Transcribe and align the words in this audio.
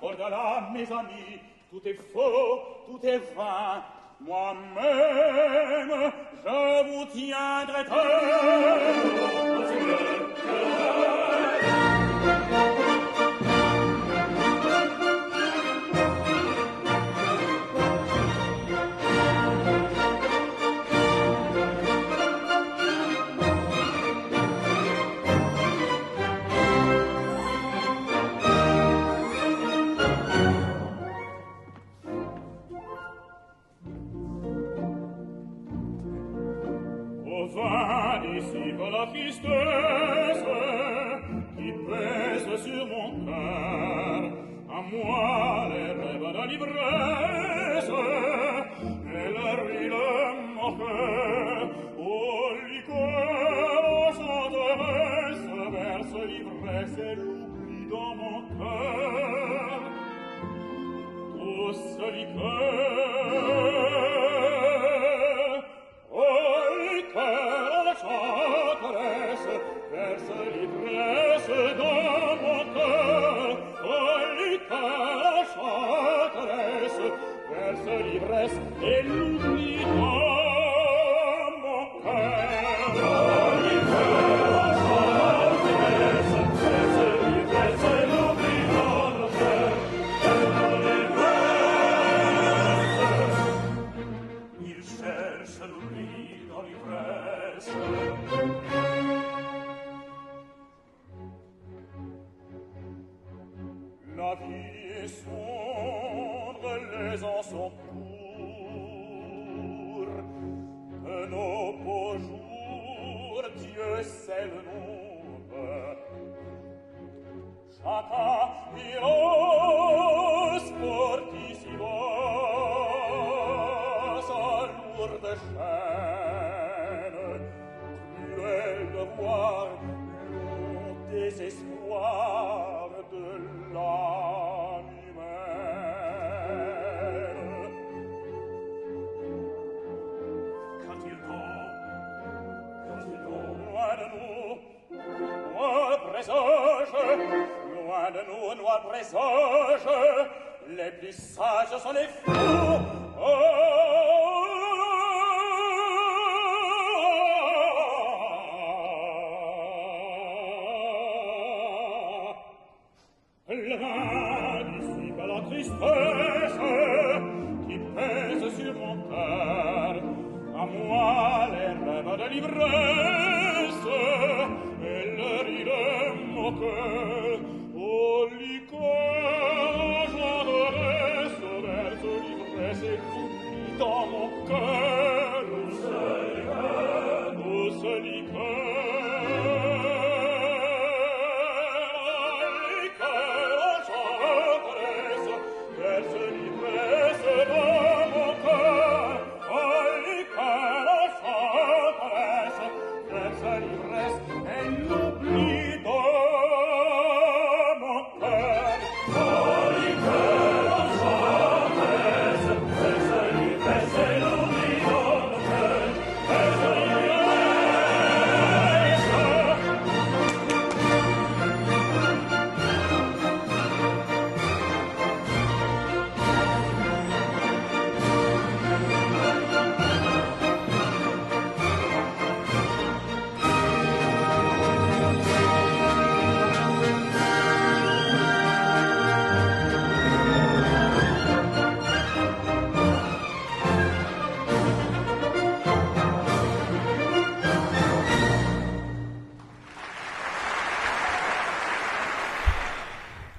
Voilà, 0.00 0.68
mes 0.74 0.92
amis, 0.92 1.40
tout 1.70 1.80
est 1.86 1.98
faux, 2.12 2.60
tout 2.86 3.00
est 3.02 3.18
vain. 3.34 3.82
Moi-même, 4.20 6.12
je 6.44 6.84
vous 6.86 7.04
tiendrai. 7.06 7.84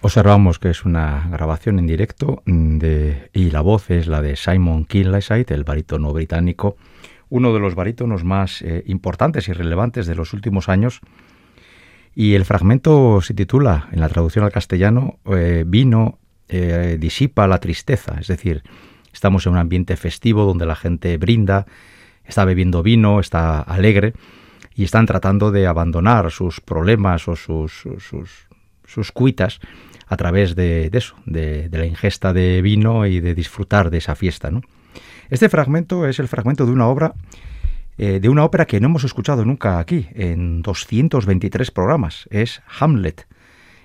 Observamos 0.09 0.57
que 0.57 0.71
es 0.71 0.85
una 0.85 1.29
grabación 1.31 1.77
en 1.77 1.85
directo 1.85 2.41
de, 2.47 3.29
y 3.31 3.51
la 3.51 3.61
voz 3.61 3.91
es 3.91 4.07
la 4.07 4.23
de 4.23 4.35
Simon 4.35 4.85
Kinlayside, 4.85 5.53
el 5.53 5.63
barítono 5.63 6.11
británico, 6.11 6.77
uno 7.29 7.53
de 7.53 7.59
los 7.59 7.75
barítonos 7.75 8.23
más 8.23 8.63
eh, 8.63 8.83
importantes 8.87 9.47
y 9.49 9.53
relevantes 9.53 10.07
de 10.07 10.15
los 10.15 10.33
últimos 10.33 10.67
años. 10.67 11.01
Y 12.15 12.33
el 12.33 12.43
fragmento 12.43 13.21
se 13.21 13.35
titula, 13.35 13.87
en 13.91 13.99
la 13.99 14.09
traducción 14.09 14.45
al 14.45 14.51
castellano, 14.51 15.19
eh, 15.25 15.63
Vino 15.67 16.17
eh, 16.47 16.97
disipa 16.99 17.47
la 17.47 17.59
tristeza, 17.59 18.15
es 18.19 18.25
decir, 18.25 18.63
estamos 19.13 19.45
en 19.45 19.51
un 19.51 19.59
ambiente 19.59 19.95
festivo 19.95 20.43
donde 20.43 20.65
la 20.65 20.75
gente 20.75 21.17
brinda, 21.17 21.67
está 22.25 22.45
bebiendo 22.45 22.81
vino, 22.81 23.19
está 23.19 23.61
alegre 23.61 24.15
y 24.73 24.85
están 24.85 25.05
tratando 25.05 25.51
de 25.51 25.67
abandonar 25.67 26.31
sus 26.31 26.61
problemas 26.61 27.27
o 27.27 27.35
sus, 27.35 27.83
sus, 27.99 28.47
sus 28.87 29.11
cuitas 29.11 29.59
a 30.09 30.17
través 30.17 30.55
de, 30.55 30.89
eso, 30.91 31.15
de, 31.25 31.69
la 31.71 31.85
ingesta 31.85 32.33
de 32.33 32.61
vino 32.61 33.05
y 33.05 33.21
de 33.21 33.35
disfrutar 33.35 33.91
de 33.91 33.99
esa 33.99 34.15
fiesta. 34.15 34.49
¿no? 34.49 34.61
Este 35.29 35.49
fragmento 35.49 36.07
es 36.07 36.19
el 36.19 36.27
fragmento 36.27 36.65
de 36.65 36.71
una 36.71 36.87
obra 36.87 37.13
eh, 37.99 38.19
de 38.19 38.29
una 38.29 38.45
ópera 38.45 38.65
que 38.65 38.79
no 38.79 38.87
hemos 38.87 39.03
escuchado 39.03 39.43
nunca 39.43 39.77
aquí, 39.77 40.07
en 40.13 40.61
223 40.61 41.69
programas. 41.69 42.27
Es 42.31 42.61
Hamlet. 42.79 43.27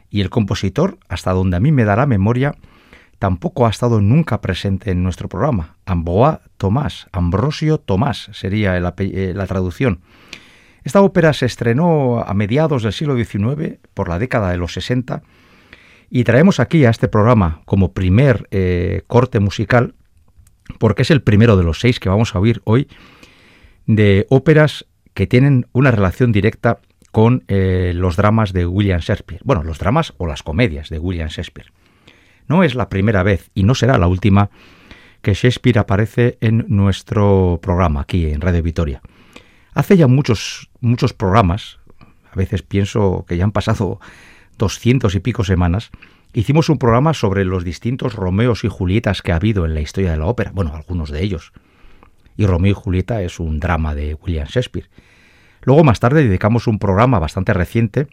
Y 0.09 0.21
el 0.21 0.31
compositor, 0.31 0.99
hasta 1.09 1.32
donde 1.32 1.56
a 1.56 1.61
mí 1.61 1.73
me 1.73 1.85
dará 1.85 2.06
memoria, 2.06 2.55
tampoco 3.19 3.67
ha 3.67 3.71
estado 3.71 4.00
nunca 4.00 4.41
presente 4.41 4.93
en 4.93 5.03
nuestro 5.03 5.29
programa. 5.29 5.75
Amboa 5.85 6.43
Tomás, 6.59 7.09
Ambrosio 7.11 7.79
Tomás 7.79 8.31
sería 8.32 8.76
eh, 8.76 9.32
la 9.35 9.47
traducción. 9.47 10.00
Esta 10.85 11.03
ópera 11.03 11.32
se 11.32 11.47
estrenó 11.47 12.21
a 12.21 12.32
mediados 12.35 12.85
del 12.85 12.93
siglo 12.93 13.17
XIX, 13.17 13.79
por 13.94 14.09
la 14.09 14.19
década 14.19 14.50
de 14.50 14.59
los 14.59 14.75
60, 14.75 15.23
y 16.11 16.25
traemos 16.25 16.61
aquí 16.61 16.85
a 16.85 16.91
este 16.91 17.09
programa 17.09 17.62
como 17.65 17.93
primer 17.93 18.49
eh, 18.51 19.03
corte 19.06 19.41
musical, 19.41 19.95
porque 20.79 21.03
es 21.03 21.11
el 21.11 21.23
primero 21.23 21.56
de 21.56 21.65
los 21.65 21.81
seis 21.81 22.01
que 22.01 22.09
vamos 22.09 22.35
a 22.35 22.39
oír 22.39 22.61
hoy, 22.65 22.89
de 23.87 24.27
óperas 24.31 24.87
que 25.12 25.27
tienen 25.27 25.67
una 25.73 25.91
relación 25.91 26.33
directa 26.33 26.79
con 27.12 27.45
eh, 27.49 27.93
los 27.95 28.17
dramas 28.17 28.53
de 28.53 28.67
William 28.67 29.01
Shakespeare. 29.01 29.41
Bueno, 29.45 29.62
los 29.62 29.79
dramas 29.79 30.15
o 30.17 30.27
las 30.27 30.43
comedias 30.43 30.89
de 30.89 30.99
William 30.99 31.29
Shakespeare. 31.29 31.71
No 32.49 32.65
es 32.65 32.75
la 32.75 32.89
primera 32.89 33.23
vez 33.23 33.50
y 33.55 33.62
no 33.62 33.75
será 33.75 33.99
la 33.99 34.09
última 34.09 34.50
que 35.23 35.35
Shakespeare 35.35 35.79
aparece 35.79 36.37
en 36.41 36.67
nuestro 36.69 37.59
programa 37.62 38.03
aquí 38.03 38.27
en 38.27 38.41
Radio 38.41 38.62
Vitoria. 38.62 39.00
Hace 39.75 39.97
ya 39.97 40.07
muchos, 40.07 40.71
muchos 40.81 41.15
programas, 41.15 41.79
a 42.31 42.37
veces 42.37 42.62
pienso 42.62 43.25
que 43.27 43.37
ya 43.37 43.45
han 43.45 43.53
pasado 43.53 44.00
doscientos 44.59 45.15
y 45.15 45.21
pico 45.21 45.45
semanas, 45.45 45.91
hicimos 46.33 46.69
un 46.69 46.79
programa 46.79 47.15
sobre 47.15 47.45
los 47.45 47.65
distintos 47.65 48.15
Romeos 48.15 48.65
y 48.65 48.69
Julietas 48.69 49.23
que 49.23 49.33
ha 49.33 49.37
habido 49.37 49.65
en 49.65 49.75
la 49.75 49.81
historia 49.81 50.12
de 50.12 50.19
la 50.19 50.27
ópera, 50.27 50.51
bueno, 50.55 50.75
algunos 50.75 51.11
de 51.11 51.23
ellos. 51.23 51.53
Y 52.37 52.47
Romeo 52.47 52.73
y 52.73 52.75
Julieta 52.75 53.23
es 53.23 53.39
un 53.39 53.61
drama 53.61 53.95
de 53.95 54.15
William 54.15 54.47
Shakespeare. 54.47 54.89
Luego 55.62 55.85
más 55.85 56.01
tarde 56.01 56.25
dedicamos 56.25 56.67
un 56.67 56.79
programa 56.79 57.19
bastante 57.19 57.55
reciente 57.55 58.09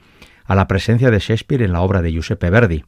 a 0.46 0.56
la 0.56 0.68
presencia 0.68 1.12
de 1.12 1.20
Shakespeare 1.20 1.64
en 1.64 1.74
la 1.74 1.82
obra 1.82 2.02
de 2.02 2.12
Giuseppe 2.12 2.50
Verdi. 2.50 2.84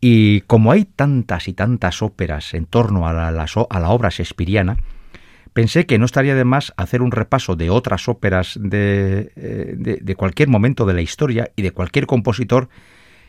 Y 0.00 0.42
como 0.42 0.70
hay 0.70 0.84
tantas 0.84 1.48
y 1.48 1.54
tantas 1.54 2.02
óperas 2.02 2.52
en 2.54 2.66
torno 2.66 3.08
a 3.08 3.12
la, 3.32 3.90
obra 3.90 4.10
shakespeariana, 4.10 4.76
pensé 5.54 5.86
que 5.86 5.98
no 5.98 6.04
estaría 6.04 6.34
de 6.34 6.44
más 6.44 6.74
hacer 6.76 7.00
un 7.00 7.12
repaso 7.12 7.56
de 7.56 7.70
otras 7.70 8.08
óperas 8.08 8.58
eh, 8.70 9.30
de, 9.36 9.96
de, 10.02 10.14
cualquier 10.16 10.48
momento 10.48 10.84
de 10.84 10.92
la 10.92 11.00
historia 11.00 11.50
y 11.56 11.62
de 11.62 11.70
cualquier 11.70 12.06
compositor, 12.06 12.68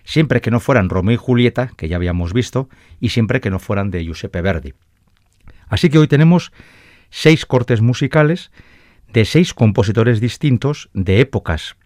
siempre 0.04 0.42
que 0.42 0.52
no 0.52 0.60
fueran 0.60 0.90
Romeo 0.90 1.14
y 1.14 1.18
Julieta, 1.18 1.72
que 1.78 1.88
ya 1.88 1.96
habíamos 1.96 2.34
visto, 2.34 2.68
y 3.00 3.10
siempre 3.10 3.40
que 3.40 3.52
no 3.52 3.60
fueran 3.60 3.92
de 3.92 4.04
Giuseppe 4.04 4.42
Verdi. 4.42 4.74
Así 5.70 5.90
que 5.90 6.00
hoy 6.00 6.08
tenemos 6.08 6.52
seis 7.10 7.46
cortes 7.46 7.82
musicales 7.82 8.52
de 9.14 9.24
seis 9.24 9.54
compositores 9.54 10.20
distintos, 10.20 10.90
de 10.94 11.22
épocas 11.22 11.78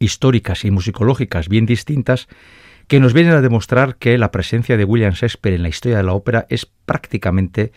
históricas 0.00 0.64
y 0.64 0.72
musicológicas 0.72 1.48
bien 1.48 1.64
distintas, 1.64 2.28
que 2.88 2.98
nos 2.98 3.12
vienen 3.12 3.34
a 3.34 3.40
demostrar 3.40 3.96
que 3.96 4.18
la 4.18 4.32
presencia 4.32 4.76
de 4.76 4.84
William 4.84 5.12
Shakespeare 5.12 5.54
en 5.54 5.62
la 5.62 5.68
historia 5.68 5.98
de 5.98 6.02
la 6.02 6.12
ópera 6.12 6.44
es 6.50 6.66
prácticamente 6.66 7.72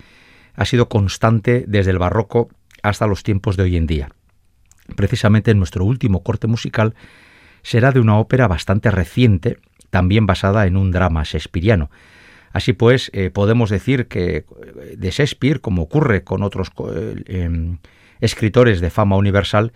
ha 0.56 0.66
sido 0.66 0.90
constante 0.90 1.66
desde 1.68 1.92
el 1.92 2.00
barroco 2.00 2.50
hasta 2.84 3.08
los 3.08 3.24
tiempos 3.24 3.58
de 3.58 3.64
hoy 3.64 3.78
en 3.78 3.88
día. 3.88 4.10
Precisamente 4.96 5.54
nuestro 5.54 5.86
último 5.86 6.24
corte 6.24 6.48
musical 6.48 6.96
será 7.64 7.92
de 7.92 8.00
una 8.00 8.18
ópera 8.20 8.48
bastante 8.48 8.92
reciente, 8.92 9.58
también 9.90 10.26
basada 10.28 10.68
en 10.68 10.78
un 10.78 10.92
drama 10.92 11.24
shakespeariano. 11.24 11.90
Así 12.54 12.74
pues, 12.74 13.10
eh, 13.14 13.32
podemos 13.32 13.70
decir 13.70 14.08
que 14.08 14.38
eh, 14.38 14.46
de 14.98 15.10
Shakespeare, 15.10 15.60
como 15.60 15.82
ocurre 15.82 16.24
con 16.24 16.42
otros 16.44 16.70
eh, 16.96 17.24
em, 17.26 17.80
escritores 18.22 18.80
de 18.80 18.90
fama 18.90 19.18
universal, 19.18 19.74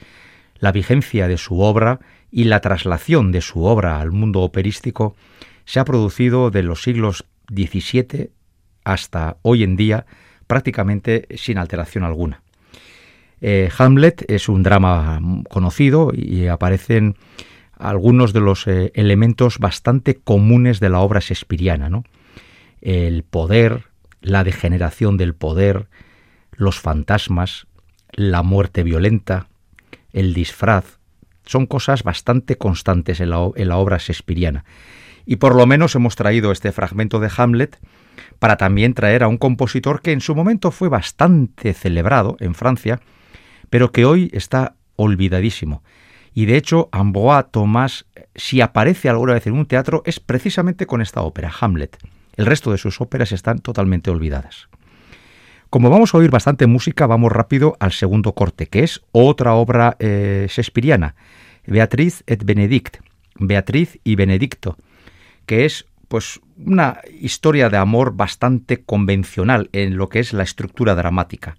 la 0.60 0.72
vigencia 0.72 1.28
de 1.28 1.38
su 1.38 1.60
obra 1.60 2.00
y 2.32 2.46
la 2.46 2.62
traslación 2.62 3.32
de 3.32 3.42
su 3.42 3.66
obra 3.66 4.00
al 4.00 4.12
mundo 4.12 4.42
operístico 4.42 5.16
se 5.66 5.80
ha 5.80 5.86
producido 5.86 6.52
de 6.52 6.64
los 6.64 6.84
siglos 6.84 7.25
XVII 7.54 8.30
hasta 8.84 9.38
hoy 9.42 9.64
en 9.64 9.75
día 9.75 10.06
prácticamente 10.50 11.28
sin 11.38 11.60
alteración 11.60 12.04
alguna. 12.04 12.42
Eh, 13.40 13.69
Hamlet 13.78 14.25
es 14.28 14.50
un 14.50 14.63
drama 14.63 15.22
conocido 15.48 16.12
y 16.12 16.48
aparecen 16.48 17.16
algunos 17.78 18.34
de 18.34 18.40
los 18.40 18.66
eh, 18.66 18.92
elementos 18.96 19.60
bastante 19.60 20.16
comunes 20.16 20.80
de 20.80 20.90
la 20.90 21.01
obra 21.01 21.19
shakespeariana, 21.19 21.92
¿no? 21.92 22.04
El 22.81 23.22
poder, 23.22 23.84
la 24.22 24.44
degeneración 24.44 25.18
del 25.18 25.36
poder, 25.36 25.86
los 26.54 26.80
fantasmas, 26.80 27.68
la 28.12 28.42
muerte 28.42 28.81
violenta, 28.81 29.50
el 30.13 30.34
disfraz, 30.34 30.98
son 31.46 31.68
cosas 31.68 32.01
bastante 32.01 32.57
constantes 32.57 33.19
en 33.19 33.30
la, 33.30 33.51
en 33.56 33.69
la 33.69 33.78
obra 33.78 33.98
shakespeariana. 33.98 34.66
Y 35.28 35.36
por 35.36 35.54
lo 35.54 35.68
menos 35.68 35.94
hemos 35.94 36.16
traído 36.16 36.51
este 36.51 36.72
fragmento 36.72 37.19
de 37.19 37.30
Hamlet 37.38 37.78
para 38.39 38.57
también 38.57 38.94
traer 38.94 39.24
a 39.24 39.27
un 39.27 39.38
compositor 39.38 40.01
que 40.01 40.12
en 40.12 40.21
su 40.21 40.33
momento 40.33 40.71
fue 40.71 40.89
bastante 40.89 41.74
celebrado 41.74 42.38
en 42.39 42.56
Francia, 42.56 43.01
pero 43.69 43.91
que 43.91 44.06
hoy 44.06 44.30
está 44.33 44.75
olvidadísimo. 44.95 45.83
Y 46.33 46.45
de 46.45 46.57
hecho, 46.57 46.89
Amboa 46.91 47.44
Tomás, 47.44 48.06
si 48.36 48.62
aparece 48.62 49.09
alguna 49.09 49.33
vez 49.33 49.47
en 49.47 49.53
un 49.53 49.65
teatro, 49.65 50.03
es 50.06 50.19
precisamente 50.19 50.86
con 50.86 51.01
esta 51.01 51.21
ópera, 51.21 51.51
Hamlet. 51.59 51.97
El 52.38 52.45
resto 52.45 52.71
de 52.71 52.77
sus 52.77 53.01
óperas 53.01 53.31
están 53.31 53.59
totalmente 53.59 54.09
olvidadas. 54.09 54.69
Como 55.69 55.89
vamos 55.89 56.13
a 56.13 56.18
oír 56.18 56.31
bastante 56.31 56.65
música, 56.65 57.06
vamos 57.06 57.31
rápido 57.31 57.75
al 57.80 57.91
segundo 57.91 58.33
corte, 58.33 58.68
que 58.68 58.83
es 58.83 59.01
otra 59.12 59.53
obra 59.53 59.97
eh, 60.00 60.47
shakespeariana, 60.50 61.15
Beatriz 61.68 62.24
et 62.25 62.44
Benedict, 62.44 62.97
Beatriz 63.36 64.00
y 64.03 64.15
Benedicto, 64.15 64.77
que 65.45 65.65
es 65.65 65.86
pues 66.10 66.42
una 66.58 67.00
historia 67.22 67.70
de 67.70 67.78
amor 67.78 68.16
bastante 68.16 68.84
convencional 68.84 69.70
en 69.72 69.96
lo 69.96 70.10
que 70.10 70.20
es 70.20 70.34
la 70.34 70.44
estructura 70.44 70.96
dramática. 70.96 71.56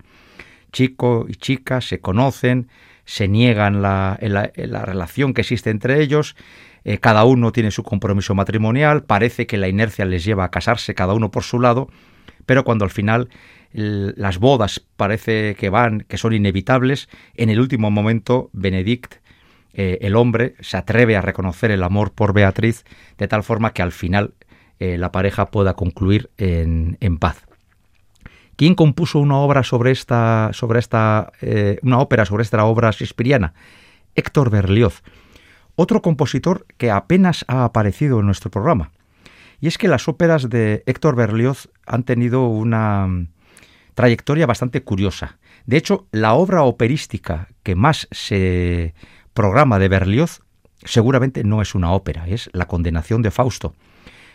Chico 0.73 1.27
y 1.29 1.37
chica 1.37 1.81
se 1.81 2.01
conocen, 2.01 2.69
se 3.05 3.29
niegan 3.29 3.81
la, 3.81 4.19
la, 4.21 4.85
relación 4.85 5.35
que 5.35 5.41
existe 5.41 5.71
entre 5.71 6.03
ellos, 6.03 6.37
eh, 6.85 6.99
cada 6.99 7.25
uno 7.25 7.53
tiene 7.53 7.71
su 7.71 7.83
compromiso 7.85 8.35
matrimonial, 8.35 9.05
parece 9.05 9.47
que 9.47 9.57
la 9.57 9.69
inercia 9.69 10.05
les 10.05 10.25
lleva 10.25 10.45
a 10.45 10.51
casarse 10.51 10.95
cada 10.95 11.15
uno 11.15 11.31
por 11.31 11.45
su 11.45 11.61
lado, 11.61 11.89
pero 12.45 12.65
cuando 12.65 12.85
al 12.85 12.91
final 12.91 13.29
las 13.73 14.39
bodas 14.39 14.85
parece 14.97 15.55
que 15.55 15.71
van, 15.71 16.01
que 16.09 16.19
son 16.19 16.33
inevitables, 16.33 17.09
en 17.37 17.51
el 17.51 17.61
último 17.61 17.91
momento 17.91 18.51
Benedict, 18.53 19.15
eh, 19.73 19.99
el 20.03 20.17
hombre, 20.17 20.55
se 20.61 20.77
atreve 20.77 21.17
a 21.17 21.21
reconocer 21.21 21.71
el 21.71 21.85
amor 21.85 22.13
por 22.13 22.33
Beatriz 22.33 22.85
de 23.19 23.29
tal 23.29 23.45
forma 23.45 23.73
que 23.73 23.83
al 23.83 23.93
final 23.93 24.35
eh, 24.81 24.99
la 24.99 25.13
pareja 25.13 25.47
pueda 25.47 25.75
concluir 25.75 26.31
en, 26.39 26.97
paz. 27.19 27.45
¿Quién 28.57 28.75
compuso 28.75 29.19
una 29.19 29.37
obra 29.37 29.63
sobre 29.63 29.91
esta, 29.91 30.51
sobre 30.53 30.81
esta, 30.81 31.33
eh, 31.43 31.79
una 31.83 31.99
ópera 31.99 32.25
sobre 32.25 32.43
esta 32.43 32.65
obra 32.65 32.91
shakespeariana? 32.91 33.53
Héctor 34.15 34.51
Berlioz, 34.51 35.03
otro 35.77 36.03
compositor 36.03 36.67
que 36.79 36.91
apenas 36.91 37.45
ha 37.47 37.65
aparecido 37.65 38.21
en 38.21 38.27
nuestro 38.27 38.51
programa. 38.51 38.91
Y 39.61 39.67
es 39.69 39.77
que 39.77 39.89
las 39.89 40.09
óperas 40.09 40.49
de 40.49 40.83
Héctor 40.87 41.15
Berlioz 41.15 41.69
han 41.87 42.03
tenido 42.05 42.47
una 42.49 43.07
trayectoria 43.95 44.47
bastante 44.47 44.83
curiosa. 44.83 45.39
De 45.67 45.77
hecho, 45.77 46.07
la 46.11 46.33
obra 46.33 46.63
operística 46.63 47.49
que 47.63 47.75
más 47.75 48.09
se 48.11 48.95
programa 49.35 49.79
de 49.79 49.89
Berlioz 49.89 50.41
seguramente 50.85 51.45
no 51.45 51.61
es 51.61 51.75
una 51.75 51.93
ópera, 51.93 52.27
es 52.29 52.49
La 52.55 52.67
condenación 52.67 53.21
de 53.21 53.31
Fausto, 53.31 53.75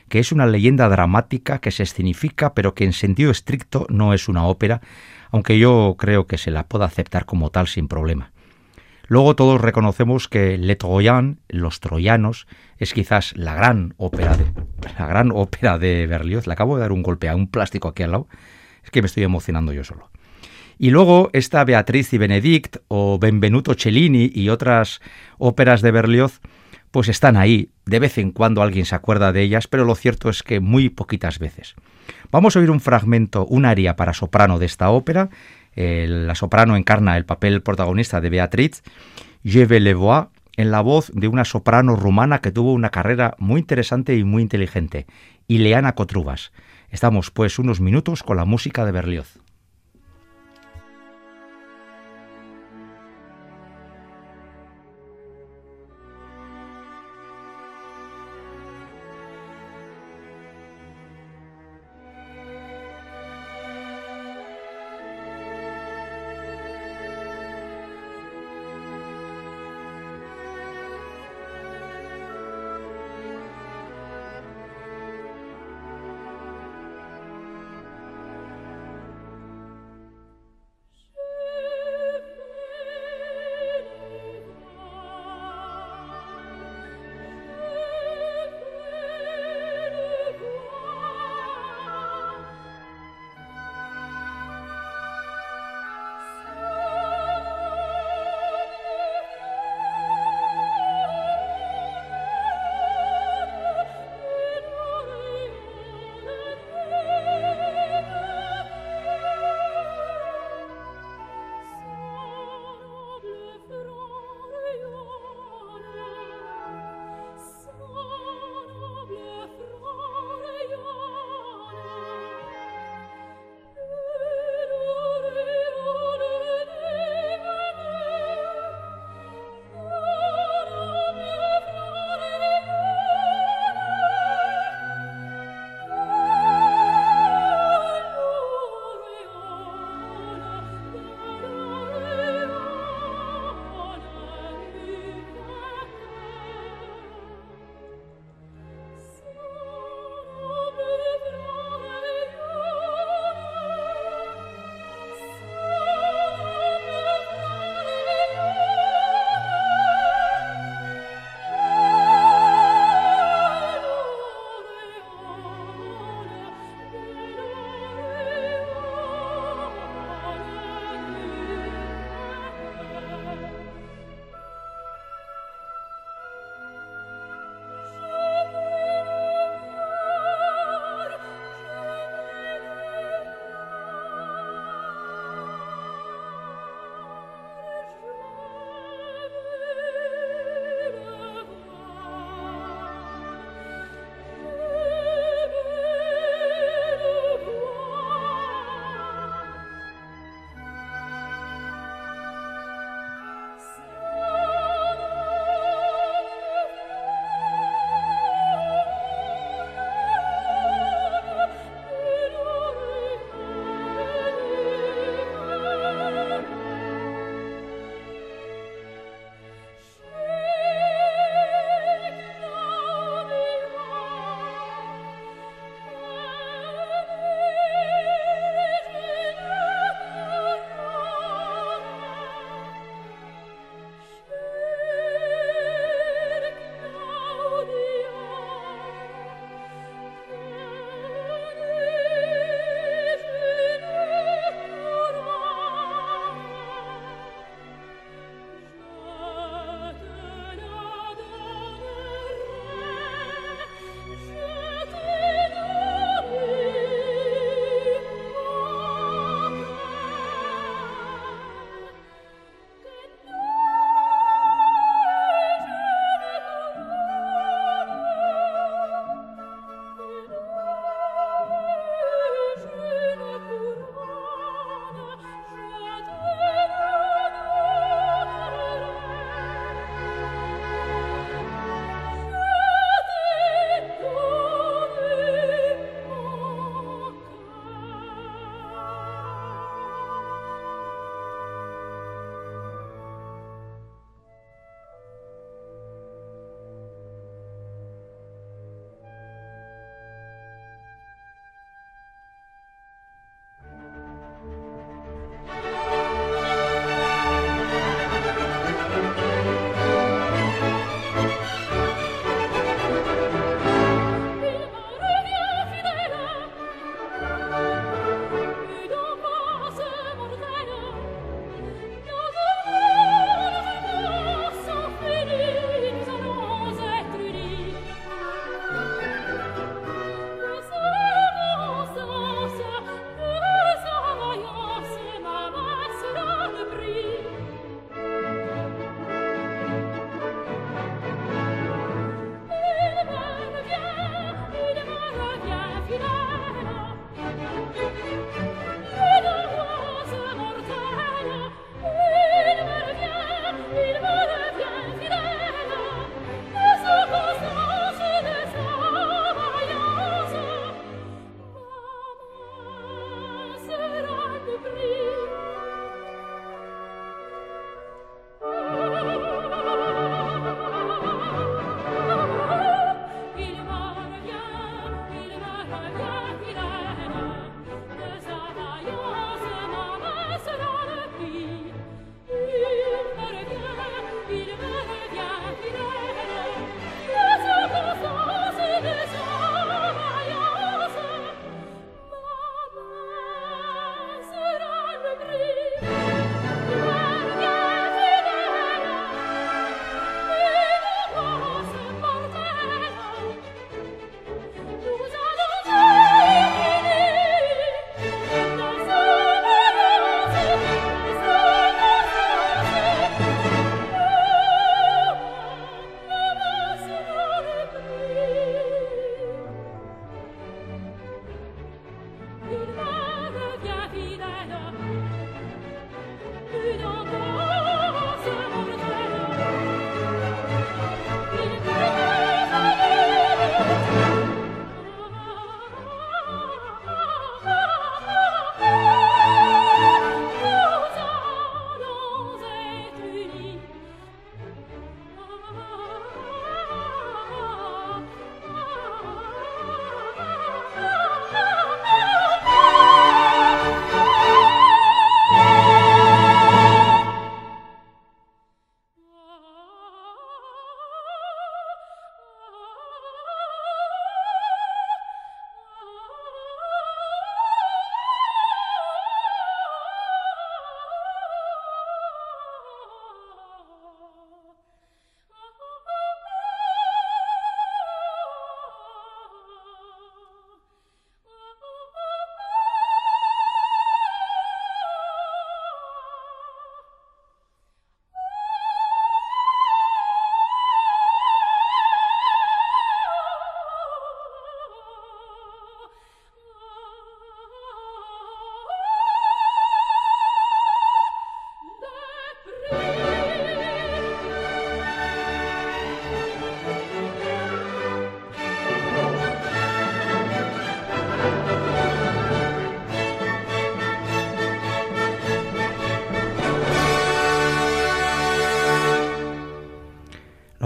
que 0.09 0.19
es 0.19 0.31
una 0.31 0.45
leyenda 0.45 0.89
dramática 0.89 1.59
que 1.59 1.71
se 1.71 1.83
escenifica, 1.83 2.53
pero 2.53 2.73
que 2.75 2.83
en 2.83 2.93
sentido 2.93 3.31
estricto 3.31 3.87
no 3.89 4.13
es 4.13 4.27
una 4.27 4.45
ópera, 4.45 4.81
aunque 5.31 5.59
yo 5.59 5.95
creo 5.97 6.27
que 6.27 6.37
se 6.37 6.51
la 6.51 6.67
pueda 6.67 6.85
aceptar 6.85 7.25
como 7.25 7.49
tal 7.49 7.67
sin 7.67 7.87
problema. 7.87 8.31
Luego 9.07 9.35
todos 9.35 9.61
reconocemos 9.61 10.27
que 10.27 10.57
Le 10.57 10.75
Troyan, 10.75 11.39
Los 11.47 11.79
Troyanos, 11.79 12.47
es 12.77 12.93
quizás 12.93 13.33
la 13.35 13.53
gran 13.53 13.93
ópera 13.97 14.35
de, 14.35 14.45
la 14.99 15.05
gran 15.05 15.31
ópera 15.31 15.77
de 15.77 16.07
Berlioz. 16.07 16.47
Le 16.47 16.53
acabo 16.53 16.75
de 16.75 16.81
dar 16.81 16.91
un 16.91 17.03
golpe 17.03 17.29
a 17.29 17.35
un 17.35 17.47
plástico 17.47 17.87
aquí 17.87 18.03
al 18.03 18.11
lado. 18.11 18.27
Es 18.83 18.89
que 18.89 19.01
me 19.01 19.07
estoy 19.07 19.23
emocionando 19.23 19.73
yo 19.73 19.83
solo. 19.83 20.09
Y 20.77 20.89
luego 20.89 21.29
esta 21.33 21.63
Beatriz 21.63 22.13
y 22.13 22.17
Benedict 22.17 22.77
o 22.87 23.17
Benvenuto 23.19 23.75
Cellini 23.75 24.29
y 24.33 24.49
otras 24.49 24.99
óperas 25.37 25.81
de 25.81 25.91
Berlioz 25.91 26.41
pues 26.91 27.07
están 27.07 27.37
ahí. 27.37 27.69
De 27.85 27.99
vez 27.99 28.17
en 28.17 28.31
cuando 28.31 28.61
alguien 28.61 28.85
se 28.85 28.95
acuerda 28.95 29.31
de 29.31 29.41
ellas, 29.41 29.67
pero 29.67 29.85
lo 29.85 29.95
cierto 29.95 30.29
es 30.29 30.41
que 30.41 30.59
muy 30.59 30.89
poquitas 30.89 31.39
veces. 31.39 31.75
Vamos 32.31 32.55
a 32.55 32.59
oír 32.59 32.71
un 32.71 32.79
fragmento, 32.79 33.45
un 33.45 33.65
aria 33.65 33.95
para 33.95 34.13
soprano 34.13 34.59
de 34.59 34.65
esta 34.65 34.89
ópera. 34.89 35.29
la 35.75 36.35
soprano 36.35 36.77
encarna 36.77 37.17
el 37.17 37.25
papel 37.25 37.61
protagonista 37.61 38.21
de 38.21 38.29
Beatriz, 38.29 38.81
Je 39.43 39.65
vais 39.67 39.81
le 39.81 39.93
voir, 39.93 40.29
en 40.57 40.71
la 40.71 40.81
voz 40.81 41.11
de 41.13 41.27
una 41.27 41.45
soprano 41.45 41.95
rumana 41.95 42.39
que 42.39 42.51
tuvo 42.51 42.73
una 42.73 42.89
carrera 42.89 43.35
muy 43.37 43.59
interesante 43.59 44.15
y 44.15 44.23
muy 44.23 44.41
inteligente, 44.41 45.05
Ileana 45.47 45.93
Cotrubas. 45.93 46.51
Estamos 46.89 47.29
pues 47.29 47.59
unos 47.59 47.81
minutos 47.81 48.23
con 48.23 48.37
la 48.37 48.45
música 48.45 48.85
de 48.85 48.91
Berlioz. 48.91 49.44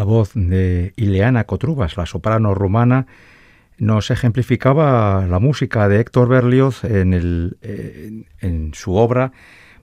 Voz 0.09 0.31
de 0.33 0.91
Ileana 0.97 1.45
Cotrubas, 1.45 1.95
la 1.95 2.05
soprano 2.05 2.53
rumana, 2.55 3.05
nos 3.77 4.11
ejemplificaba 4.11 5.25
la 5.27 5.39
música 5.39 5.87
de 5.87 6.01
Héctor 6.01 6.27
Berlioz 6.27 6.83
en, 6.83 7.13
el, 7.13 7.57
en 8.41 8.73
su 8.73 8.95
obra 8.95 9.31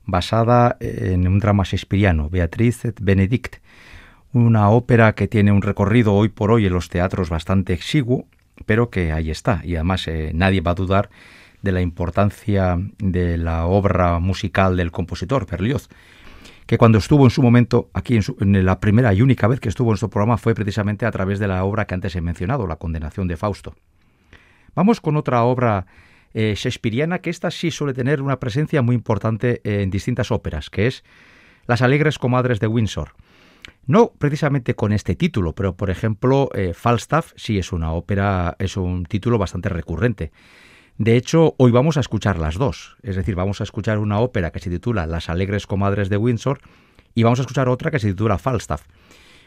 basada 0.05 0.77
en 0.81 1.27
un 1.27 1.39
drama 1.39 1.65
shakespeariano, 1.65 2.29
Beatriz 2.29 2.85
et 2.85 3.01
Benedict, 3.01 3.57
una 4.33 4.69
ópera 4.71 5.15
que 5.15 5.29
tiene 5.29 5.53
un 5.53 5.63
recorrido 5.63 6.13
hoy 6.13 6.29
por 6.29 6.51
hoy 6.51 6.67
en 6.67 6.73
los 6.73 6.89
teatros 6.89 7.31
bastante 7.31 7.73
exiguo, 7.73 8.27
pero 8.67 8.91
que 8.91 9.13
ahí 9.13 9.31
está. 9.31 9.63
Y 9.65 9.77
además 9.77 10.07
eh, 10.09 10.33
nadie 10.35 10.61
va 10.61 10.73
a 10.73 10.75
dudar 10.75 11.09
de 11.63 11.73
la 11.73 11.81
importancia 11.81 12.79
de 12.99 13.39
la 13.39 13.67
obra 13.67 14.19
musical 14.19 14.77
del 14.77 14.91
compositor, 14.91 15.47
Berlioz, 15.49 15.89
que 16.67 16.79
cuando 16.79 16.99
estuvo 16.99 17.25
en 17.25 17.31
su 17.31 17.43
momento 17.43 17.91
aquí, 17.95 18.19
en, 18.41 18.65
la 18.65 18.81
primera 18.81 19.15
y 19.15 19.23
única 19.23 19.47
vez 19.47 19.61
que 19.61 19.69
estuvo 19.69 19.89
en 19.89 19.93
nuestro 19.93 20.11
programa 20.11 20.37
fue 20.37 20.55
precisamente 20.55 21.07
a 21.07 21.11
través 21.11 21.39
de 21.39 21.49
la 21.49 21.65
obra 21.65 21.87
que 21.87 21.95
antes 21.95 22.17
he 22.17 22.21
mencionado, 22.21 22.67
La 22.67 22.77
condenación 22.77 23.29
de 23.29 23.37
Fausto. 23.37 23.77
Vamos 24.75 25.01
con 25.01 25.17
otra 25.17 25.45
obra 25.45 25.87
eh, 26.35 26.55
shakespeariana 26.57 27.21
que 27.21 27.31
esta 27.31 27.51
sí 27.51 27.71
suele 27.71 27.95
tener 27.95 28.21
una 28.21 28.41
presencia 28.41 28.83
muy 28.83 28.97
importante 28.97 29.61
en 29.65 29.91
distintas 29.91 30.31
óperas, 30.31 30.69
que 30.69 30.89
es 30.89 31.05
Las 31.67 31.83
alegres 31.83 32.19
comadres 32.19 32.61
de 32.61 32.67
Windsor. 32.67 33.15
No 33.87 34.13
precisamente 34.19 34.75
con 34.75 34.93
este 34.93 35.15
título, 35.15 35.55
pero 35.55 35.77
por 35.77 35.91
ejemplo, 35.91 36.51
eh, 36.55 36.75
Falstaff 36.75 37.33
sí 37.37 37.59
es 37.59 37.73
una 37.73 37.93
ópera, 37.93 38.57
es 38.59 38.77
un 38.77 39.05
título 39.05 39.39
bastante 39.39 39.69
recurrente. 39.69 40.33
De 40.99 41.17
hecho, 41.17 41.55
hoy 41.59 41.73
vamos 41.73 41.99
a 41.99 42.01
escuchar 42.01 42.39
las 42.39 42.57
dos. 42.57 42.97
Es 43.03 43.17
decir, 43.17 43.35
vamos 43.35 43.61
a 43.61 43.65
escuchar 43.65 43.99
una 43.99 44.19
ópera 44.21 44.51
que 44.51 44.61
se 44.61 44.71
titula 44.71 45.07
Las 45.07 45.29
alegres 45.29 45.67
comadres 45.67 46.09
de 46.09 46.17
Windsor 46.17 46.61
y 47.15 47.23
vamos 47.23 47.39
a 47.39 47.43
escuchar 47.43 47.69
otra 47.69 47.91
que 47.91 47.99
se 47.99 48.09
titula 48.09 48.39
Falstaff. 48.39 48.87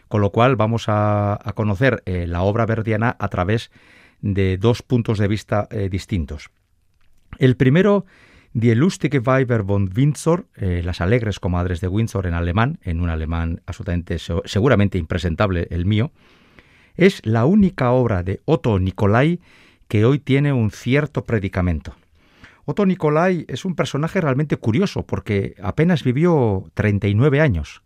Con 0.07 0.21
lo 0.21 0.31
cual 0.31 0.55
vamos 0.55 0.85
a, 0.87 1.39
conocer 1.55 2.03
eh, 2.05 2.27
la 2.27 2.43
obra 2.43 2.65
verdiana 2.65 3.15
a 3.19 3.29
través 3.29 3.71
de 4.21 4.57
dos 4.57 4.83
puntos 4.83 5.17
de 5.17 5.27
vista 5.27 5.67
eh, 5.71 5.89
distintos. 5.89 6.49
El 7.39 7.55
primero 7.55 8.05
Die 8.53 8.75
lustige 8.75 9.19
Weiber 9.19 9.61
von 9.61 9.91
Windsor, 9.95 10.47
eh, 10.55 10.81
las 10.83 11.01
alegres 11.01 11.39
comadres 11.39 11.81
de 11.81 11.87
Windsor 11.87 12.25
en 12.25 12.33
alemán, 12.33 12.79
en 12.83 12.99
un 12.99 13.09
alemán 13.09 13.61
absolutamente 13.67 14.17
seguramente 14.45 14.97
impresentable 14.97 15.67
el 15.69 15.85
mío, 15.85 16.11
es 16.95 17.21
la 17.23 17.45
única 17.45 17.91
obra 17.91 18.23
de 18.23 18.41
Otto 18.45 18.79
Nicolai 18.79 19.39
que 19.89 20.05
hoy 20.05 20.19
tiene 20.19 20.53
un 20.53 20.71
cierto 20.71 21.25
predicamento. 21.25 21.95
Otto 22.63 22.85
Nicolai 22.85 23.45
es 23.49 23.65
un 23.65 23.75
personaje 23.75 24.21
realmente 24.21 24.55
curioso 24.55 25.05
porque 25.05 25.55
apenas 25.61 26.03
vivió 26.03 26.63
39 26.75 27.41
años 27.41 27.81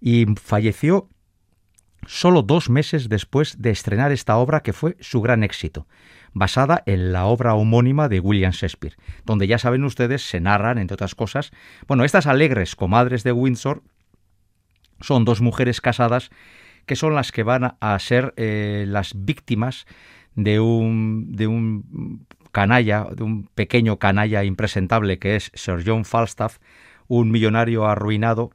y 0.00 0.24
falleció 0.40 1.08
solo 2.06 2.42
dos 2.42 2.70
meses 2.70 3.08
después 3.08 3.60
de 3.60 3.70
estrenar 3.70 4.12
esta 4.12 4.36
obra 4.36 4.62
que 4.62 4.72
fue 4.72 4.96
su 5.00 5.20
gran 5.20 5.42
éxito 5.42 5.86
basada 6.32 6.82
en 6.86 7.12
la 7.12 7.26
obra 7.26 7.54
homónima 7.54 8.08
de 8.08 8.20
William 8.20 8.52
Shakespeare, 8.52 8.96
donde 9.24 9.46
ya 9.46 9.58
saben 9.58 9.84
ustedes 9.84 10.28
se 10.28 10.40
narran, 10.40 10.78
entre 10.78 10.94
otras 10.94 11.14
cosas, 11.14 11.52
bueno, 11.86 12.04
estas 12.04 12.26
alegres 12.26 12.76
comadres 12.76 13.22
de 13.22 13.32
Windsor 13.32 13.82
son 15.00 15.24
dos 15.24 15.40
mujeres 15.40 15.80
casadas 15.80 16.30
que 16.86 16.96
son 16.96 17.14
las 17.14 17.32
que 17.32 17.44
van 17.44 17.76
a 17.80 17.98
ser 17.98 18.34
eh, 18.36 18.84
las 18.86 19.12
víctimas 19.16 19.86
de 20.34 20.60
un, 20.60 21.32
de 21.32 21.46
un 21.46 22.26
canalla, 22.52 23.08
de 23.14 23.22
un 23.22 23.46
pequeño 23.54 23.98
canalla 23.98 24.44
impresentable 24.44 25.18
que 25.18 25.36
es 25.36 25.50
Sir 25.54 25.82
John 25.84 26.04
Falstaff, 26.04 26.58
un 27.08 27.30
millonario 27.30 27.86
arruinado, 27.86 28.50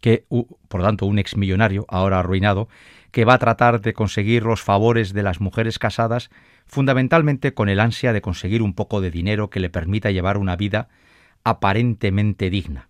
que, 0.00 0.26
por 0.68 0.82
tanto, 0.82 1.06
un 1.06 1.18
exmillonario 1.18 1.86
ahora 1.88 2.18
arruinado, 2.18 2.68
que 3.12 3.24
va 3.24 3.34
a 3.34 3.38
tratar 3.38 3.80
de 3.80 3.92
conseguir 3.92 4.42
los 4.42 4.62
favores 4.62 5.12
de 5.12 5.22
las 5.22 5.40
mujeres 5.40 5.78
casadas 5.78 6.30
fundamentalmente 6.66 7.54
con 7.54 7.68
el 7.68 7.80
ansia 7.80 8.12
de 8.12 8.22
conseguir 8.22 8.62
un 8.62 8.74
poco 8.74 9.00
de 9.00 9.10
dinero 9.10 9.50
que 9.50 9.60
le 9.60 9.70
permita 9.70 10.10
llevar 10.10 10.38
una 10.38 10.56
vida 10.56 10.88
aparentemente 11.44 12.50
digna. 12.50 12.88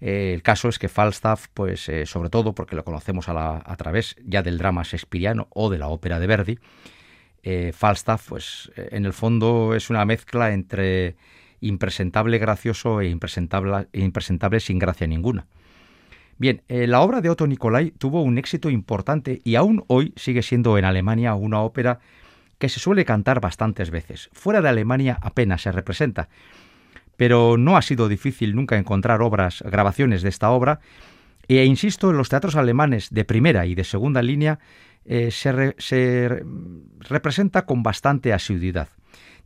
Eh, 0.00 0.32
el 0.34 0.42
caso 0.42 0.68
es 0.68 0.78
que 0.78 0.88
Falstaff, 0.88 1.46
pues 1.52 1.88
eh, 1.88 2.06
sobre 2.06 2.30
todo 2.30 2.54
porque 2.54 2.76
lo 2.76 2.84
conocemos 2.84 3.28
a, 3.28 3.76
través 3.76 4.16
ya 4.24 4.42
del 4.42 4.58
drama 4.58 4.82
shakespeariano 4.82 5.48
o 5.50 5.70
de 5.70 5.78
la 5.78 5.88
ópera 5.88 6.20
de 6.20 6.26
Verdi, 6.26 6.58
eh, 7.42 7.72
Falstaff, 7.74 8.28
pues 8.28 8.70
en 8.76 9.06
el 9.06 9.12
fondo 9.12 9.74
es 9.74 9.90
una 9.90 10.04
mezcla 10.04 10.52
entre 10.52 11.16
impresentable 11.60 12.38
gracioso 12.38 13.00
e 13.00 13.08
impresentable, 13.08 13.88
impresentable 13.92 14.60
sin 14.60 14.78
gracia 14.78 15.06
ninguna. 15.06 15.46
Bien, 16.36 16.62
la 16.68 17.00
obra 17.00 17.20
de 17.20 17.30
Otto 17.30 17.48
Nicolai 17.48 17.90
tuvo 17.90 18.22
un 18.22 18.38
éxito 18.38 18.70
importante 18.70 19.40
y 19.42 19.56
aún 19.56 19.82
hoy 19.88 20.12
sigue 20.14 20.42
siendo 20.42 20.78
en 20.78 20.84
Alemania 20.84 21.34
una 21.34 21.62
ópera 21.62 21.98
que 22.58 22.68
se 22.68 22.78
suele 22.78 23.04
cantar 23.04 23.40
bastantes 23.40 23.90
veces. 23.90 24.30
Fuera 24.32 24.60
de 24.60 24.68
Alemania 24.68 25.18
apenas 25.20 25.62
se 25.62 25.72
representa, 25.72 26.28
pero 27.18 27.56
no 27.58 27.76
ha 27.76 27.82
sido 27.82 28.08
difícil 28.08 28.54
nunca 28.54 28.78
encontrar 28.78 29.22
obras, 29.22 29.64
grabaciones 29.66 30.22
de 30.22 30.28
esta 30.28 30.50
obra, 30.50 30.78
e 31.48 31.64
insisto, 31.64 32.10
en 32.10 32.16
los 32.16 32.28
teatros 32.28 32.54
alemanes 32.54 33.10
de 33.10 33.24
primera 33.24 33.66
y 33.66 33.74
de 33.74 33.82
segunda 33.82 34.22
línea 34.22 34.60
eh, 35.04 35.32
se, 35.32 36.42
representa 37.00 37.66
con 37.66 37.82
bastante 37.82 38.32
asiduidad. 38.32 38.88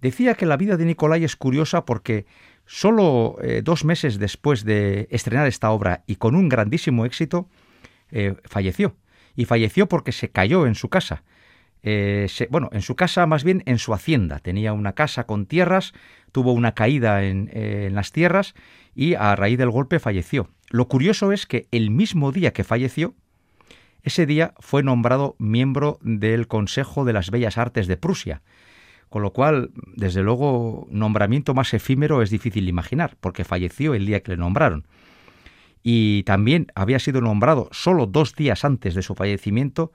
Decía 0.03 0.35
que 0.35 0.45
la 0.45 0.59
vida 0.59 0.77
de 0.77 0.85
Nicolai 0.85 1.25
es 1.25 1.35
curiosa 1.35 1.87
porque 1.87 2.27
solo 2.67 3.39
eh, 3.41 3.63
dos 3.65 3.87
meses 3.87 4.19
después 4.19 4.65
de 4.65 5.09
estrenar 5.11 5.47
esta 5.47 5.71
obra 5.71 6.05
y 6.07 6.17
con 6.17 6.35
un 6.35 6.51
grandísimo 6.51 7.07
éxito, 7.07 7.49
eh, 8.11 8.35
falleció. 8.45 8.97
Y 9.35 9.47
falleció 9.47 9.89
porque 9.89 10.13
se 10.13 10.29
cayó 10.29 10.67
en 10.67 10.75
su 10.75 10.91
casa. 10.91 11.23
Eh, 11.83 12.29
bueno, 12.51 12.69
en 12.73 12.83
su 12.83 12.95
casa, 12.95 13.27
más 13.27 13.45
bien 13.45 13.63
en 13.67 13.79
su 13.79 13.93
hacienda. 13.93 14.39
Tenía 14.39 14.73
una 14.73 14.93
casa 14.93 15.25
con 15.25 15.47
tierras, 15.47 15.93
tuvo 16.31 16.53
una 16.53 16.75
caída 16.75 17.25
en, 17.25 17.51
eh, 17.53 17.87
en 17.89 17.95
las 17.95 18.13
tierras 18.13 18.55
y 18.95 19.15
a 19.15 19.35
raíz 19.37 19.59
del 19.59 19.71
golpe 19.71 19.99
falleció. 19.99 20.49
Lo 20.71 20.89
curioso 20.89 21.33
es 21.33 21.47
que 21.47 21.67
el 21.71 21.91
mismo 21.91 22.33
día 22.33 22.53
que 22.53 22.65
falleció, 22.65 23.15
ese 24.03 24.27
día 24.27 24.55
fue 24.59 24.83
nombrado 24.83 25.37
miembro 25.39 25.99
del 26.03 26.49
Consejo 26.49 27.05
de 27.05 27.13
las 27.13 27.31
Bellas 27.31 27.59
Artes 27.59 27.87
de 27.87 27.97
Prusia, 27.97 28.43
con 29.09 29.23
lo 29.23 29.33
cual, 29.33 29.71
desde 29.95 30.23
luego, 30.23 30.89
nombramiento 30.91 31.55
más 31.55 31.75
efímero 31.75 32.23
es 32.23 32.31
difícil 32.31 32.69
imaginar, 32.69 33.17
porque 33.21 33.45
falleció 33.45 33.95
el 33.95 34.07
día 34.07 34.23
que 34.23 34.33
le 34.33 34.39
nombraron. 34.39 34.87
Y 35.83 36.23
también 36.23 36.69
había 36.75 36.99
sido 36.99 37.21
nombrado 37.21 37.69
solo 37.73 38.07
dos 38.07 38.35
días 38.35 38.65
antes 38.65 38.95
de 38.95 39.03
su 39.03 39.15
fallecimiento 39.15 39.93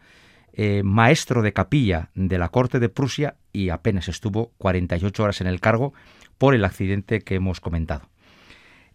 eh, 0.60 0.82
maestro 0.84 1.44
de 1.44 1.54
capilla 1.54 2.10
de 2.16 2.40
la 2.40 2.50
corte 2.50 2.80
de 2.80 2.90
Prusia 2.90 3.36
y 3.54 3.70
apenas 3.70 4.08
estuvo 4.08 4.54
48 4.58 5.24
horas 5.24 5.40
en 5.40 5.46
el 5.46 5.60
cargo 5.60 5.94
por 6.40 6.56
el 6.56 6.66
accidente 6.66 7.22
que 7.22 7.36
hemos 7.36 7.62
comentado. 7.62 8.10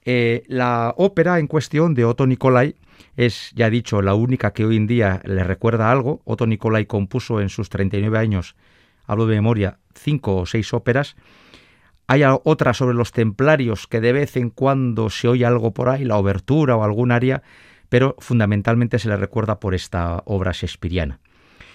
Eh, 0.04 0.42
la 0.48 0.92
ópera 0.96 1.38
en 1.38 1.46
cuestión 1.46 1.94
de 1.94 2.04
Otto 2.04 2.26
Nicolai 2.26 2.74
es, 3.16 3.52
ya 3.54 3.70
dicho, 3.70 4.02
la 4.02 4.14
única 4.14 4.52
que 4.52 4.64
hoy 4.64 4.76
en 4.76 4.88
día 4.88 5.20
le 5.24 5.44
recuerda 5.44 5.92
algo. 5.92 6.20
Otto 6.24 6.48
Nicolai 6.48 6.86
compuso 6.86 7.40
en 7.40 7.48
sus 7.48 7.68
39 7.68 8.18
años, 8.18 8.56
hablo 9.06 9.26
de 9.26 9.36
memoria, 9.36 9.78
cinco 9.94 10.38
o 10.38 10.46
seis 10.46 10.74
óperas. 10.74 11.14
Hay 12.08 12.22
otra 12.24 12.74
sobre 12.74 12.96
los 12.96 13.12
templarios 13.12 13.86
que 13.86 14.00
de 14.00 14.12
vez 14.12 14.36
en 14.36 14.50
cuando 14.50 15.10
se 15.10 15.28
oye 15.28 15.46
algo 15.46 15.72
por 15.72 15.90
ahí, 15.90 16.04
la 16.04 16.16
obertura 16.16 16.74
o 16.74 16.82
algún 16.82 17.12
área, 17.12 17.44
pero 17.88 18.16
fundamentalmente 18.18 18.98
se 18.98 19.08
le 19.08 19.16
recuerda 19.16 19.60
por 19.60 19.76
esta 19.76 20.24
obra 20.26 20.50
shakespeariana. 20.50 21.20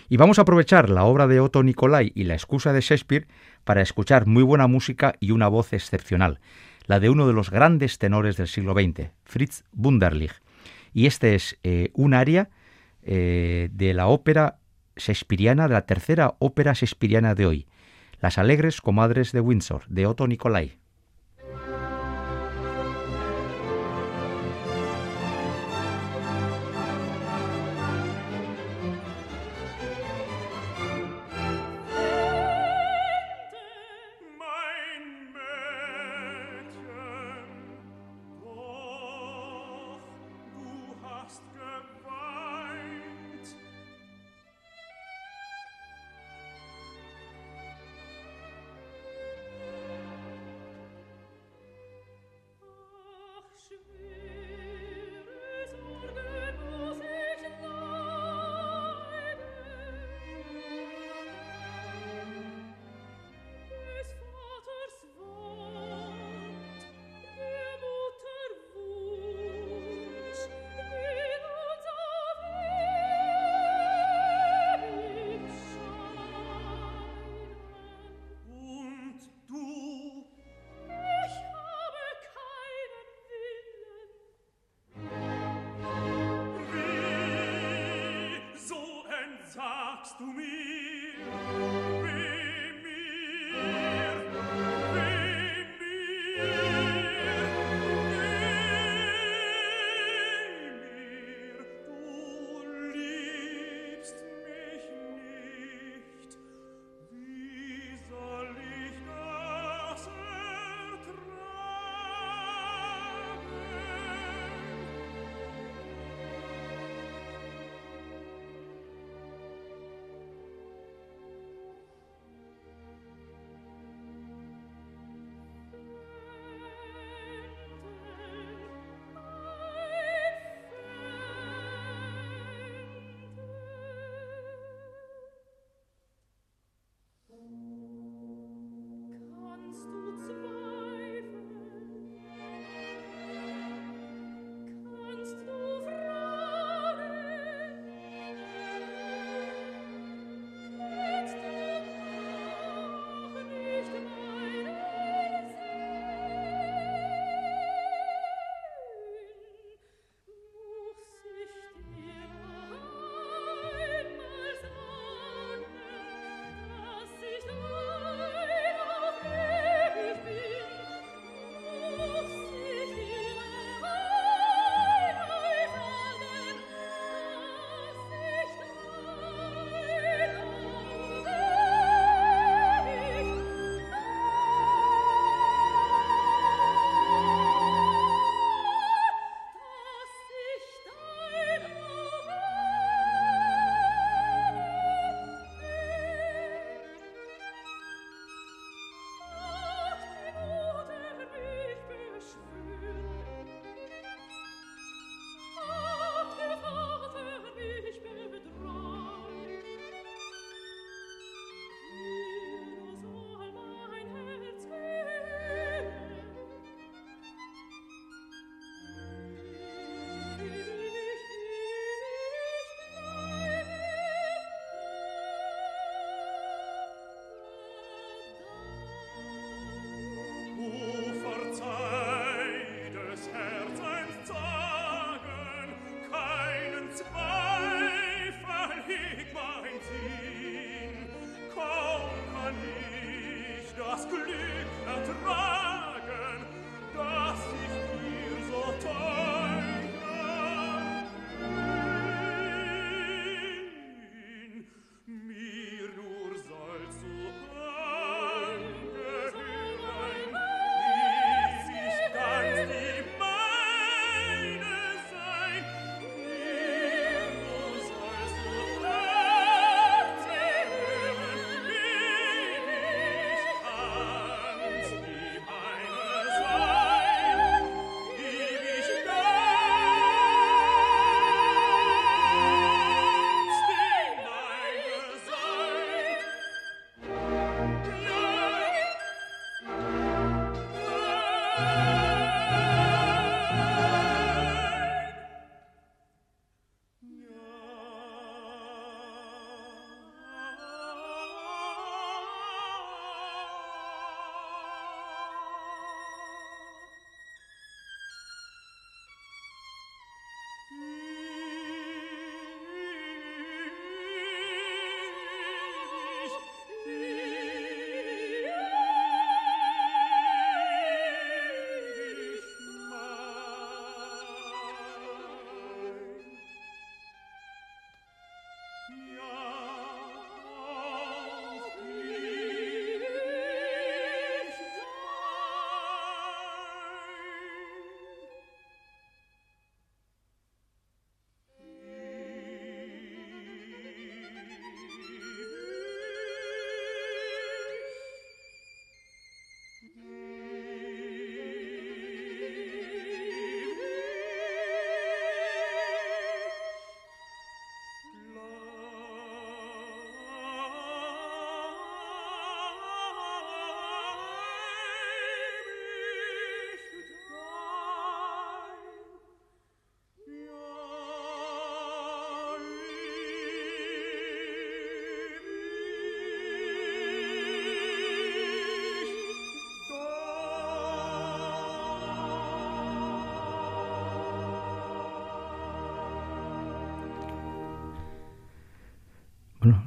Y 0.10 0.18
vamos 0.18 0.40
a 0.40 0.44
aprovechar 0.44 0.90
la 0.90 1.04
obra 1.04 1.28
de 1.28 1.42
Otto 1.42 1.64
Nicolai 1.64 2.14
y 2.16 2.24
la 2.24 2.34
excusa 2.34 2.72
de 2.72 2.80
Shakespeare 2.80 3.28
para 3.66 3.82
escuchar 3.82 4.26
muy 4.26 4.42
buena 4.42 4.68
música 4.68 5.16
y 5.20 5.32
una 5.32 5.50
voz 5.50 5.74
excepcional, 5.74 6.40
la 6.86 7.02
de 7.02 7.10
uno 7.10 7.28
de 7.28 7.34
los 7.34 7.52
grandes 7.52 7.98
tenores 7.98 8.38
del 8.38 8.48
siglo 8.48 8.74
XX, 8.74 9.10
Fritz 9.26 9.64
Wunderlich. 9.74 10.42
Y 10.94 11.08
este 11.08 11.36
es 11.36 11.60
eh, 11.64 11.92
un 11.94 12.14
aria 12.14 12.50
eh, 13.04 13.68
de 13.74 13.94
la 13.94 14.08
ópera 14.08 14.60
shakespeariana, 14.96 15.68
de 15.68 15.74
la 15.74 15.86
tercera 15.86 16.36
ópera 16.40 16.74
shakespeariana 16.74 17.36
de 17.36 17.46
hoy, 17.46 17.68
Las 18.20 18.38
alegres 18.38 18.82
comadres 18.82 19.32
de 19.32 19.42
Windsor, 19.42 19.84
de 19.90 20.08
Otto 20.08 20.26
Nicolai. 20.26 20.80
to 90.18 90.26
me. 90.26 90.77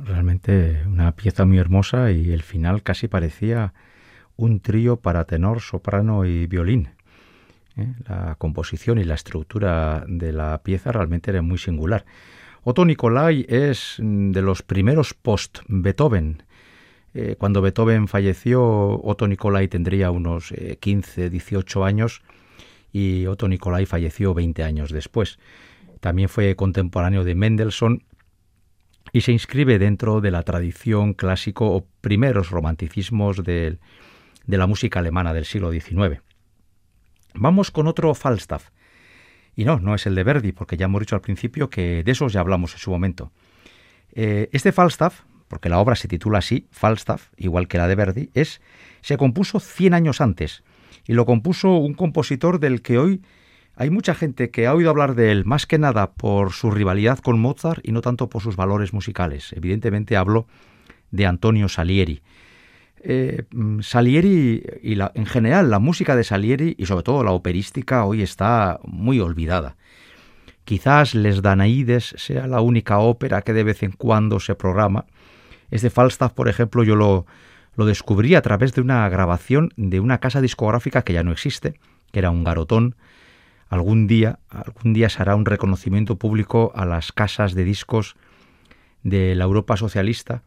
Realmente 0.04 0.82
una 0.86 1.12
pieza 1.12 1.44
muy 1.44 1.58
hermosa 1.58 2.10
y 2.10 2.32
el 2.32 2.42
final 2.42 2.82
casi 2.82 3.08
parecía 3.08 3.72
un 4.36 4.60
trío 4.60 4.96
para 4.96 5.24
tenor, 5.24 5.60
soprano 5.60 6.24
y 6.24 6.46
violín. 6.46 6.90
¿eh? 7.76 7.94
La 8.08 8.36
composición 8.36 8.98
y 8.98 9.04
la 9.04 9.14
estructura 9.14 10.04
de 10.08 10.32
la 10.32 10.62
pieza 10.62 10.92
realmente 10.92 11.30
era 11.30 11.42
muy 11.42 11.58
singular. 11.58 12.04
Otto 12.62 12.84
Nicolai 12.84 13.46
es 13.48 13.96
de 13.98 14.42
los 14.42 14.62
primeros 14.62 15.14
post-Beethoven. 15.14 16.42
Eh, 17.14 17.36
cuando 17.38 17.62
Beethoven 17.62 18.06
falleció, 18.06 19.00
Otto 19.02 19.26
Nicolai 19.26 19.68
tendría 19.68 20.10
unos 20.10 20.52
15, 20.80 21.26
eh, 21.26 21.30
18 21.30 21.84
años 21.84 22.22
y 22.92 23.26
Otto 23.26 23.48
Nicolai 23.48 23.86
falleció 23.86 24.34
20 24.34 24.62
años 24.62 24.90
después. 24.90 25.38
También 26.00 26.28
fue 26.28 26.56
contemporáneo 26.56 27.24
de 27.24 27.34
Mendelssohn 27.34 28.04
y 29.12 29.22
se 29.22 29.32
inscribe 29.32 29.78
dentro 29.78 30.20
de 30.20 30.30
la 30.30 30.42
tradición 30.42 31.14
clásico 31.14 31.70
o 31.70 31.86
primeros 32.00 32.50
romanticismos 32.50 33.42
de, 33.42 33.78
de 34.46 34.58
la 34.58 34.66
música 34.66 35.00
alemana 35.00 35.32
del 35.32 35.44
siglo 35.44 35.70
XIX. 35.72 36.20
Vamos 37.34 37.70
con 37.70 37.86
otro 37.86 38.14
Falstaff. 38.14 38.70
Y 39.56 39.64
no, 39.64 39.78
no 39.78 39.94
es 39.94 40.06
el 40.06 40.14
de 40.14 40.24
Verdi, 40.24 40.52
porque 40.52 40.76
ya 40.76 40.86
hemos 40.86 41.00
dicho 41.00 41.16
al 41.16 41.20
principio 41.20 41.70
que 41.70 42.02
de 42.04 42.12
esos 42.12 42.32
ya 42.32 42.40
hablamos 42.40 42.72
en 42.72 42.78
su 42.78 42.90
momento. 42.90 43.32
Eh, 44.12 44.48
este 44.52 44.72
Falstaff, 44.72 45.22
porque 45.48 45.68
la 45.68 45.78
obra 45.78 45.96
se 45.96 46.08
titula 46.08 46.38
así, 46.38 46.68
Falstaff, 46.70 47.28
igual 47.36 47.68
que 47.68 47.78
la 47.78 47.88
de 47.88 47.94
Verdi, 47.94 48.30
es, 48.34 48.60
se 49.00 49.16
compuso 49.16 49.60
100 49.60 49.94
años 49.94 50.20
antes, 50.20 50.62
y 51.06 51.14
lo 51.14 51.26
compuso 51.26 51.76
un 51.76 51.94
compositor 51.94 52.60
del 52.60 52.82
que 52.82 52.98
hoy 52.98 53.22
hay 53.80 53.88
mucha 53.88 54.14
gente 54.14 54.50
que 54.50 54.66
ha 54.66 54.74
oído 54.74 54.90
hablar 54.90 55.14
de 55.14 55.32
él 55.32 55.46
más 55.46 55.64
que 55.64 55.78
nada 55.78 56.10
por 56.10 56.52
su 56.52 56.70
rivalidad 56.70 57.18
con 57.18 57.40
Mozart 57.40 57.80
y 57.82 57.92
no 57.92 58.02
tanto 58.02 58.28
por 58.28 58.42
sus 58.42 58.54
valores 58.54 58.92
musicales. 58.92 59.54
Evidentemente 59.54 60.18
hablo 60.18 60.46
de 61.10 61.24
Antonio 61.24 61.66
Salieri. 61.66 62.20
Eh, 63.02 63.44
mm, 63.50 63.80
Salieri 63.80 64.62
y 64.82 64.96
la, 64.96 65.12
en 65.14 65.24
general 65.24 65.70
la 65.70 65.78
música 65.78 66.14
de 66.14 66.24
Salieri 66.24 66.74
y 66.76 66.84
sobre 66.84 67.04
todo 67.04 67.24
la 67.24 67.30
operística 67.30 68.04
hoy 68.04 68.20
está 68.20 68.80
muy 68.84 69.18
olvidada. 69.18 69.76
Quizás 70.66 71.14
Les 71.14 71.40
Danaides 71.40 72.12
sea 72.18 72.46
la 72.46 72.60
única 72.60 72.98
ópera 72.98 73.40
que 73.40 73.54
de 73.54 73.64
vez 73.64 73.82
en 73.82 73.92
cuando 73.92 74.40
se 74.40 74.54
programa. 74.54 75.06
Este 75.70 75.88
Falstaff, 75.88 76.34
por 76.34 76.50
ejemplo, 76.50 76.84
yo 76.84 76.96
lo, 76.96 77.24
lo 77.76 77.86
descubrí 77.86 78.34
a 78.34 78.42
través 78.42 78.74
de 78.74 78.82
una 78.82 79.08
grabación 79.08 79.70
de 79.78 80.00
una 80.00 80.18
casa 80.18 80.42
discográfica 80.42 81.00
que 81.00 81.14
ya 81.14 81.22
no 81.22 81.32
existe, 81.32 81.80
que 82.12 82.18
era 82.18 82.30
un 82.30 82.44
garotón. 82.44 82.94
Algún 83.70 84.08
día, 84.08 84.40
algún 84.48 84.92
día 84.92 85.08
se 85.08 85.22
hará 85.22 85.36
un 85.36 85.46
reconocimiento 85.46 86.16
público 86.16 86.72
a 86.74 86.84
las 86.84 87.12
casas 87.12 87.54
de 87.54 87.64
discos 87.64 88.16
de 89.04 89.34
la 89.36 89.44
Europa 89.44 89.76
socialista 89.76 90.42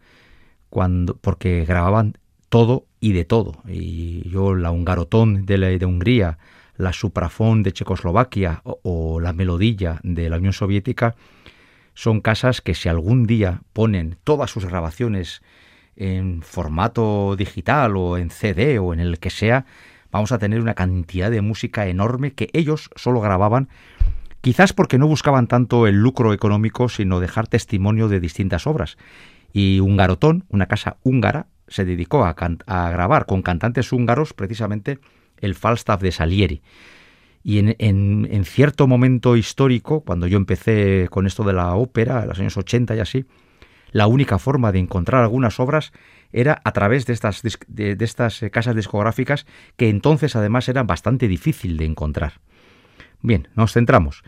cuando 0.69 1.15
porque 1.15 1.63
grababan 1.65 2.17
todo 2.49 2.85
y 2.99 3.13
de 3.13 3.23
todo. 3.23 3.63
Y 3.65 4.29
yo 4.29 4.55
la 4.55 4.71
Ungarotón 4.71 5.45
de, 5.45 5.85
Hungría, 5.85 6.37
la 6.75 6.91
Suprafón 6.91 7.63
de 7.63 7.71
Checoslovaquia 7.71 8.61
o, 8.63 9.19
la 9.21 9.31
Melodilla 9.31 10.01
de 10.03 10.29
la 10.29 10.37
Unión 10.37 10.53
Soviética 10.53 11.15
son 11.93 12.19
casas 12.19 12.59
que 12.59 12.73
si 12.73 12.89
algún 12.89 13.25
día 13.25 13.61
ponen 13.71 14.17
todas 14.25 14.51
sus 14.51 14.65
grabaciones 14.65 15.41
en 15.95 16.41
formato 16.41 17.35
digital 17.37 17.95
o 17.95 18.17
en 18.17 18.31
CD 18.31 18.79
o 18.79 18.93
en 18.93 18.99
el 18.99 19.19
que 19.19 19.29
sea, 19.29 19.65
vamos 20.13 20.31
a 20.31 20.37
tener 20.37 20.61
una 20.61 20.75
cantidad 20.75 21.31
de 21.31 21.41
música 21.41 21.87
enorme 21.87 22.33
que 22.33 22.49
ellos 22.53 22.89
solo 22.95 23.19
grababan, 23.19 23.67
quizás 24.41 24.71
porque 24.71 24.99
no 24.99 25.07
buscaban 25.07 25.47
tanto 25.47 25.87
el 25.87 25.95
lucro 25.95 26.33
económico, 26.33 26.87
sino 26.87 27.19
dejar 27.19 27.47
testimonio 27.47 28.07
de 28.07 28.19
distintas 28.19 28.67
obras. 28.67 28.97
Y 29.51 29.79
Ungarotón, 29.79 30.45
una 30.49 30.67
casa 30.67 30.97
húngara, 31.03 31.47
se 31.67 31.83
dedicó 31.83 32.23
a, 32.23 32.33
grabar 32.33 33.25
con 33.25 33.41
cantantes 33.41 33.91
húngaros 33.91 34.33
precisamente 34.33 34.99
el 35.39 35.55
Falstaff 35.55 36.01
de 36.01 36.11
Salieri. 36.11 36.61
Y 37.43 37.57
en, 37.57 38.45
cierto 38.45 38.87
momento 38.87 39.35
histórico, 39.35 40.01
cuando 40.01 40.27
yo 40.27 40.37
empecé 40.37 41.07
con 41.09 41.25
esto 41.25 41.43
de 41.43 41.53
la 41.53 41.73
ópera, 41.75 42.21
en 42.21 42.29
los 42.29 42.39
años 42.39 42.55
80 42.55 42.95
y 42.95 42.99
así, 42.99 43.25
la 43.91 44.07
única 44.07 44.37
forma 44.37 44.71
de 44.71 44.79
encontrar 44.79 45.23
algunas 45.23 45.59
obras 45.59 45.91
era 46.33 46.61
a 46.65 46.71
través 46.71 47.05
de 47.05 47.13
estas, 47.13 47.41
de, 47.43 47.97
estas 47.99 48.43
eh, 48.43 48.49
casas 48.51 48.75
discográficas 48.75 49.45
que 49.77 49.89
entonces 49.89 50.35
además 50.35 50.67
eran 50.67 50.87
bastante 50.87 51.27
difícil 51.27 51.77
de 51.77 51.85
encontrar. 51.85 52.41
Bien, 53.21 53.47
nos 53.55 53.71
centramos. 53.71 54.23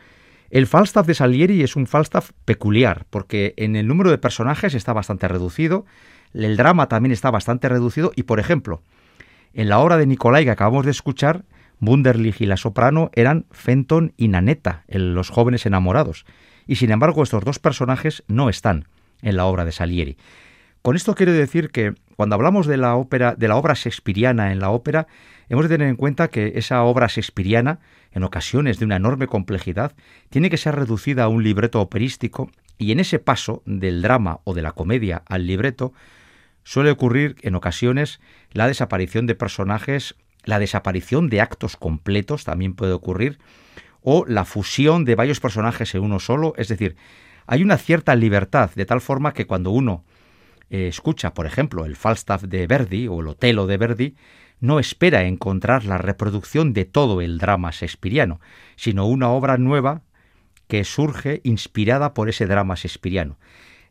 El 0.50 0.68
Falstaff 0.68 1.08
de 1.08 1.16
Salieri 1.16 1.64
es 1.64 1.76
un 1.76 1.88
Falstaff 1.88 2.32
peculiar, 2.46 3.06
porque 3.10 3.54
en 3.58 3.76
el 3.76 3.88
número 3.88 4.12
de 4.12 4.18
personajes 4.18 4.74
está 4.74 4.94
bastante 4.94 5.28
reducido, 5.28 5.86
el 6.34 6.56
drama 6.56 6.88
también 6.88 7.12
está 7.12 7.32
bastante 7.32 7.68
reducido 7.68 8.12
y, 8.16 8.24
por 8.24 8.40
ejemplo, 8.40 8.82
en 9.54 9.70
la 9.70 9.80
obra 9.80 9.98
de 9.98 10.06
Nicolai 10.06 10.46
que 10.46 10.52
acabamos 10.52 10.86
de 10.86 10.92
escuchar, 10.92 11.46
Wunderlich 11.82 12.42
y 12.42 12.46
la 12.46 12.58
soprano 12.58 13.10
eran 13.14 13.46
Fenton 13.52 14.14
y 14.18 14.28
Nanetta, 14.28 14.84
los 14.88 15.30
jóvenes 15.30 15.66
enamorados, 15.66 16.26
y 16.68 16.78
sin 16.78 16.92
embargo 16.92 17.24
estos 17.24 17.44
dos 17.44 17.60
personajes 17.60 18.24
no 18.28 18.50
están 18.50 18.88
en 19.22 19.36
la 19.38 19.46
obra 19.46 19.66
de 19.66 19.72
Salieri. 19.72 20.18
Con 20.86 20.96
esto 20.96 21.16
quiero 21.16 21.34
decir 21.34 21.72
que 21.72 21.96
cuando 22.16 22.36
hablamos 22.36 22.68
de 22.68 22.78
la 22.78 22.96
ópera, 22.96 23.34
de 23.34 23.48
la 23.48 23.56
obra 23.56 23.74
shakespeariana 23.74 24.52
en 24.52 24.60
la 24.60 24.70
ópera, 24.70 25.08
hemos 25.50 25.66
de 25.66 25.70
tener 25.70 25.88
en 25.88 25.96
cuenta 25.96 26.28
que 26.28 26.54
esa 26.58 26.84
obra 26.84 27.08
shakespeariana, 27.08 27.80
en 28.12 28.22
ocasiones 28.22 28.78
de 28.78 28.86
una 28.86 28.98
enorme 28.98 29.26
complejidad, 29.26 29.94
tiene 30.30 30.52
que 30.52 30.58
ser 30.58 30.76
reducida 30.76 31.24
a 31.24 31.28
un 31.28 31.44
libreto 31.44 31.82
operístico 31.82 32.52
y 32.78 32.92
en 32.92 33.00
ese 33.00 33.18
paso 33.18 33.64
del 33.66 34.04
drama 34.04 34.42
o 34.44 34.54
de 34.54 34.62
la 34.62 34.74
comedia 34.74 35.24
al 35.26 35.48
libreto 35.48 35.92
Suele 36.64 36.92
ocurrir 36.92 37.38
en 37.42 37.56
ocasiones 37.56 38.20
la 38.52 38.68
desaparición 38.68 39.26
de 39.26 39.34
personajes, 39.34 40.14
la 40.44 40.60
desaparición 40.60 41.32
de 41.32 41.42
actos 41.42 41.78
completos 41.78 42.44
también 42.44 42.76
puede 42.76 42.94
ocurrir, 42.94 43.40
o 44.02 44.24
la 44.28 44.46
fusión 44.46 45.04
de 45.04 45.16
varios 45.16 45.40
personajes 45.40 45.96
en 45.96 46.04
uno 46.04 46.20
solo, 46.20 46.54
es 46.58 46.68
decir, 46.68 46.96
hay 47.48 47.64
una 47.64 47.80
cierta 47.80 48.14
libertad, 48.14 48.70
de 48.76 48.86
tal 48.86 49.02
forma 49.02 49.34
que 49.34 49.48
cuando 49.48 49.72
uno 49.72 50.04
eh, 50.70 50.88
escucha, 50.88 51.34
por 51.34 51.46
ejemplo, 51.46 51.86
el 51.86 51.96
Falstaff 51.96 52.44
de 52.44 52.68
Verdi 52.68 53.08
o 53.08 53.20
el 53.20 53.28
Otelo 53.28 53.68
de 53.68 53.78
Verdi, 53.78 54.16
no 54.60 54.80
espera 54.80 55.24
encontrar 55.24 55.86
la 55.86 55.98
reproducción 55.98 56.74
de 56.74 56.86
todo 56.86 57.22
el 57.22 57.38
drama 57.38 57.72
shakespeariano, 57.72 58.40
sino 58.76 59.06
una 59.06 59.30
obra 59.30 59.58
nueva 59.58 60.02
que 60.68 60.84
surge 60.84 61.42
inspirada 61.44 62.14
por 62.14 62.30
ese 62.30 62.48
drama 62.48 62.76
shakespeariano. 62.76 63.38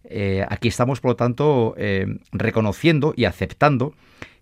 Eh, 0.04 0.44
aquí 0.48 0.68
estamos, 0.68 1.00
por 1.00 1.12
lo 1.12 1.16
tanto, 1.16 1.74
eh, 1.78 2.06
reconociendo 2.32 3.14
y 3.16 3.24
aceptando 3.24 3.94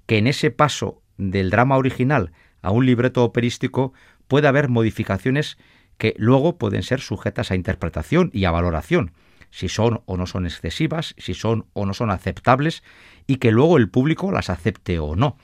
que 0.07 0.19
en 0.19 0.27
ese 0.27 0.51
paso 0.51 1.03
del 1.19 1.51
drama 1.51 1.77
original 1.77 2.33
a 2.63 2.71
un 2.71 2.87
libreto 2.87 3.25
operístico 3.25 3.93
puede 4.27 4.49
haber 4.49 4.69
modificaciones 4.69 5.59
que 5.99 6.15
luego 6.17 6.57
pueden 6.57 6.83
ser 6.83 7.01
sujetas 7.01 7.51
a 7.51 7.55
interpretación 7.55 8.31
y 8.33 8.45
a 8.45 8.51
valoración, 8.51 9.13
si 9.53 9.69
son 9.69 10.03
o 10.07 10.17
no 10.17 10.27
son 10.27 10.47
excesivas, 10.47 11.15
si 11.19 11.35
son 11.35 11.67
o 11.75 11.87
no 11.87 11.95
son 11.95 12.11
aceptables, 12.11 12.83
y 13.29 13.37
que 13.37 13.53
luego 13.53 13.77
el 13.77 13.89
público 13.89 14.33
las 14.33 14.51
acepte 14.51 14.99
o 14.99 15.15
no. 15.15 15.37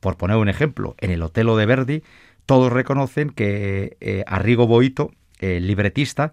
Por 0.00 0.16
poner 0.16 0.36
un 0.36 0.48
ejemplo, 0.48 0.96
en 0.98 1.10
el 1.10 1.22
Otelo 1.22 1.56
de 1.56 1.64
Verdi, 1.64 2.02
todos 2.44 2.72
reconocen 2.72 3.30
que 3.30 3.96
eh, 4.00 4.24
Arrigo 4.26 4.66
Boito, 4.66 5.12
el 5.38 5.66
libretista, 5.66 6.32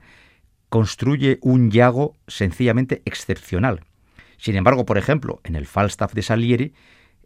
construye 0.70 1.38
un 1.42 1.72
Yago 1.72 2.16
sencillamente 2.28 3.02
excepcional. 3.06 3.82
Sin 4.38 4.56
embargo, 4.56 4.86
por 4.86 4.98
ejemplo, 4.98 5.40
en 5.44 5.56
el 5.56 5.68
Falstaff 5.68 6.14
de 6.14 6.24
Salieri, 6.24 6.74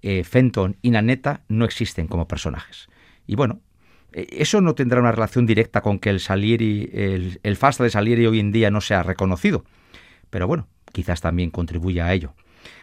eh, 0.01 0.23
Fenton 0.23 0.77
y 0.81 0.91
Nanetta 0.91 1.41
no 1.47 1.65
existen 1.65 2.07
como 2.07 2.27
personajes. 2.27 2.89
Y 3.25 3.35
bueno, 3.35 3.61
eso 4.13 4.61
no 4.61 4.75
tendrá 4.75 4.99
una 4.99 5.11
relación 5.11 5.45
directa 5.45 5.81
con 5.81 5.99
que 5.99 6.09
el 6.09 6.19
Salieri, 6.19 6.89
el, 6.93 7.39
el 7.43 7.55
Falstaff 7.55 7.85
de 7.85 7.91
Salieri 7.91 8.25
hoy 8.25 8.39
en 8.39 8.51
día 8.51 8.71
no 8.71 8.81
sea 8.81 9.03
reconocido. 9.03 9.63
Pero 10.29 10.47
bueno, 10.47 10.67
quizás 10.91 11.21
también 11.21 11.49
contribuya 11.49 12.05
a 12.05 12.13
ello. 12.13 12.33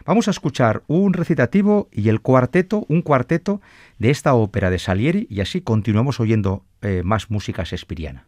Vamos 0.05 0.29
a 0.29 0.31
escuchar 0.31 0.83
un 0.87 1.13
recitativo 1.13 1.89
y 1.93 2.09
el 2.09 2.21
cuarteto, 2.21 2.87
un 2.89 3.03
cuarteto 3.03 3.61
de 3.99 4.11
esta 4.11 4.35
ópera 4.35 4.71
de 4.71 4.79
Salieri 4.79 5.27
y 5.29 5.41
así 5.41 5.61
continuamos 5.61 6.21
oyendo 6.21 6.65
eh, 6.83 7.03
más 7.05 7.31
música 7.31 7.65
shakespeariana. 7.65 8.27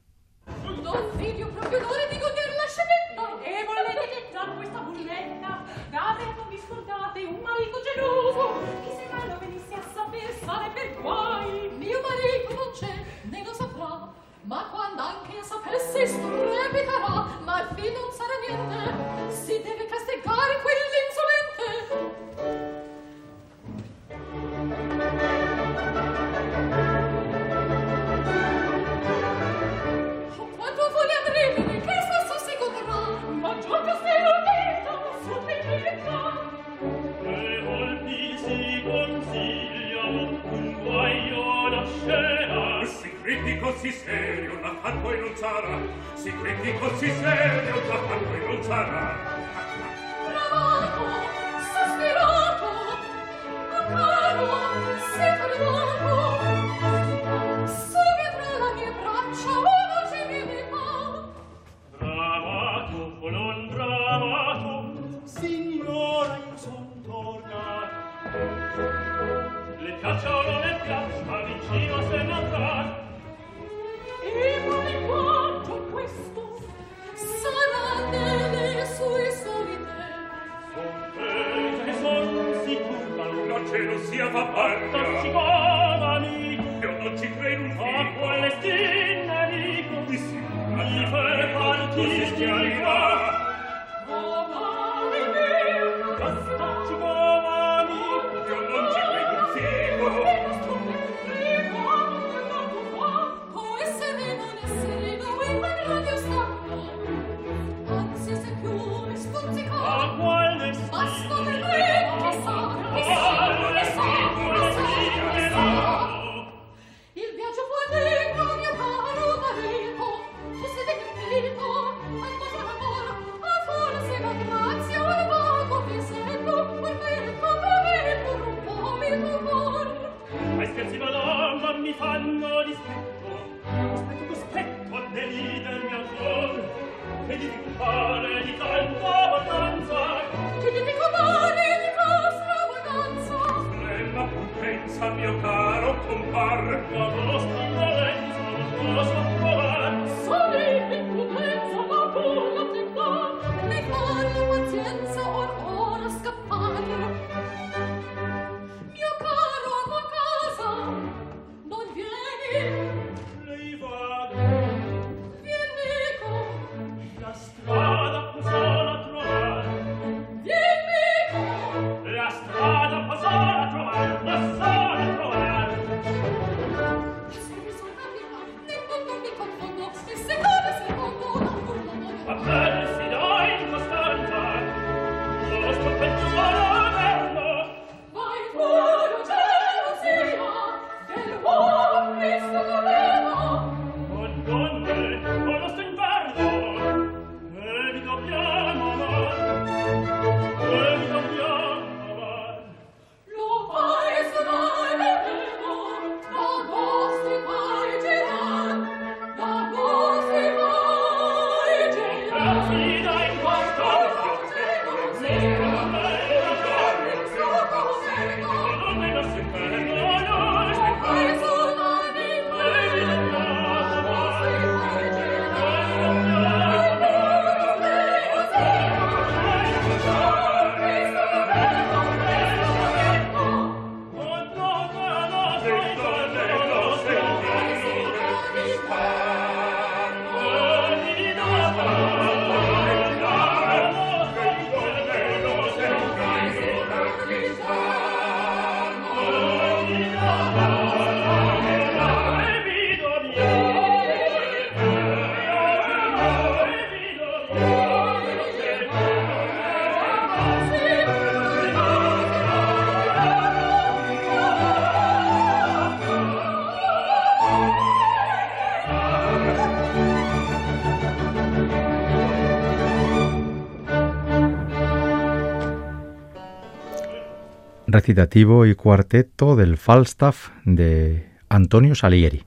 y 278.10 278.74
cuarteto 278.74 279.54
del 279.54 279.76
Falstaff 279.76 280.48
de 280.64 281.26
Antonio 281.48 281.94
Salieri. 281.94 282.44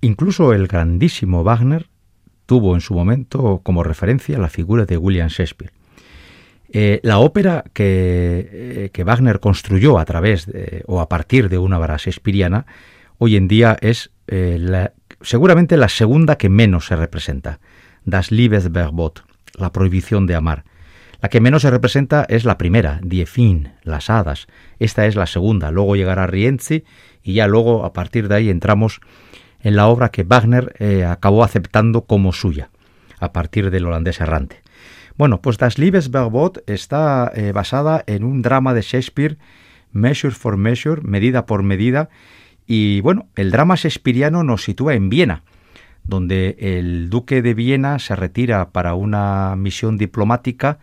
Incluso 0.00 0.52
el 0.52 0.68
grandísimo 0.68 1.42
Wagner 1.42 1.88
tuvo 2.46 2.74
en 2.74 2.80
su 2.80 2.94
momento 2.94 3.60
como 3.64 3.82
referencia 3.82 4.38
la 4.38 4.48
figura 4.48 4.84
de 4.84 4.96
William 4.96 5.28
Shakespeare. 5.28 5.72
Eh, 6.72 7.00
la 7.02 7.18
ópera 7.18 7.64
que, 7.72 8.48
eh, 8.52 8.90
que, 8.92 9.04
Wagner 9.04 9.40
construyó 9.40 9.98
a 9.98 10.04
través 10.04 10.46
de, 10.46 10.82
o 10.86 11.00
a 11.00 11.08
partir 11.08 11.48
de 11.48 11.58
una 11.58 11.78
obra 11.78 11.96
shakespeariana 11.96 12.66
hoy 13.18 13.36
en 13.36 13.48
día 13.48 13.76
es 13.80 14.10
eh, 14.26 14.88
seguramente 15.20 15.76
la 15.76 15.88
segunda 15.88 16.36
que 16.36 16.48
menos 16.48 16.86
se 16.86 16.96
representa, 16.96 17.60
Das 18.04 18.30
Liebesverbot, 18.30 19.24
la 19.56 19.72
prohibición 19.72 20.26
de 20.26 20.34
amar, 20.34 20.64
la 21.24 21.30
que 21.30 21.40
menos 21.40 21.62
se 21.62 21.70
representa 21.70 22.26
es 22.28 22.44
la 22.44 22.58
primera, 22.58 23.00
Diefin, 23.02 23.72
las 23.82 24.10
hadas. 24.10 24.46
Esta 24.78 25.06
es 25.06 25.16
la 25.16 25.26
segunda. 25.26 25.70
Luego 25.70 25.96
llegará 25.96 26.26
Rienzi 26.26 26.84
y 27.22 27.32
ya 27.32 27.46
luego, 27.46 27.86
a 27.86 27.94
partir 27.94 28.28
de 28.28 28.34
ahí, 28.34 28.50
entramos 28.50 29.00
en 29.62 29.74
la 29.74 29.86
obra 29.86 30.10
que 30.10 30.24
Wagner 30.24 30.74
eh, 30.80 31.06
acabó 31.06 31.42
aceptando 31.42 32.02
como 32.02 32.34
suya, 32.34 32.68
a 33.20 33.32
partir 33.32 33.70
del 33.70 33.86
holandés 33.86 34.20
errante. 34.20 34.60
Bueno, 35.16 35.40
pues 35.40 35.56
Das 35.56 35.78
Liebesverbot 35.78 36.62
está 36.68 37.32
eh, 37.34 37.52
basada 37.52 38.04
en 38.06 38.22
un 38.22 38.42
drama 38.42 38.74
de 38.74 38.82
Shakespeare, 38.82 39.38
Measure 39.92 40.34
for 40.34 40.58
Measure, 40.58 41.00
medida 41.00 41.46
por 41.46 41.62
medida, 41.62 42.10
y 42.66 43.00
bueno, 43.00 43.28
el 43.34 43.50
drama 43.50 43.76
shakespeariano 43.76 44.44
nos 44.44 44.62
sitúa 44.62 44.92
en 44.92 45.08
Viena, 45.08 45.42
donde 46.02 46.58
el 46.58 47.08
duque 47.08 47.40
de 47.40 47.54
Viena 47.54 47.98
se 47.98 48.14
retira 48.14 48.72
para 48.72 48.92
una 48.92 49.56
misión 49.56 49.96
diplomática 49.96 50.80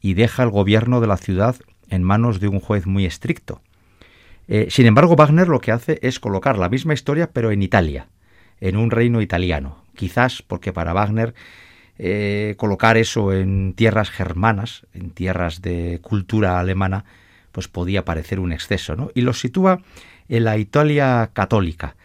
y 0.00 0.14
deja 0.14 0.42
el 0.42 0.50
gobierno 0.50 1.00
de 1.00 1.06
la 1.06 1.16
ciudad 1.16 1.56
en 1.88 2.02
manos 2.02 2.40
de 2.40 2.48
un 2.48 2.60
juez 2.60 2.86
muy 2.86 3.04
estricto. 3.04 3.60
Eh, 4.48 4.66
sin 4.70 4.86
embargo, 4.86 5.14
Wagner 5.16 5.48
lo 5.48 5.60
que 5.60 5.72
hace 5.72 5.98
es 6.02 6.18
colocar 6.18 6.58
la 6.58 6.68
misma 6.68 6.94
historia 6.94 7.30
pero 7.32 7.52
en 7.52 7.62
Italia, 7.62 8.08
en 8.60 8.76
un 8.76 8.90
reino 8.90 9.20
italiano. 9.20 9.84
Quizás 9.94 10.42
porque 10.42 10.72
para 10.72 10.92
Wagner 10.92 11.34
eh, 11.98 12.54
colocar 12.56 12.96
eso 12.96 13.32
en 13.32 13.74
tierras 13.74 14.10
germanas, 14.10 14.86
en 14.94 15.10
tierras 15.10 15.60
de 15.60 16.00
cultura 16.02 16.58
alemana, 16.58 17.04
pues 17.52 17.68
podía 17.68 18.04
parecer 18.04 18.40
un 18.40 18.52
exceso, 18.52 18.96
¿no? 18.96 19.10
Y 19.14 19.20
los 19.20 19.40
sitúa 19.40 19.82
en 20.28 20.44
la 20.44 20.56
Italia 20.56 21.30
católica. 21.32 21.96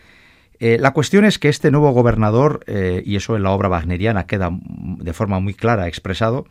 Eh, 0.59 0.77
la 0.79 0.91
cuestión 0.91 1.25
es 1.25 1.39
que 1.39 1.49
este 1.49 1.71
nuevo 1.71 1.91
gobernador, 1.91 2.63
y 2.67 3.15
eso 3.15 3.35
en 3.35 3.43
la 3.43 3.51
obra 3.51 3.69
wagneriana 3.69 4.25
queda 4.25 4.49
de 4.51 5.13
forma 5.13 5.39
muy 5.39 5.53
clara 5.53 5.87
expresado, 5.87 6.45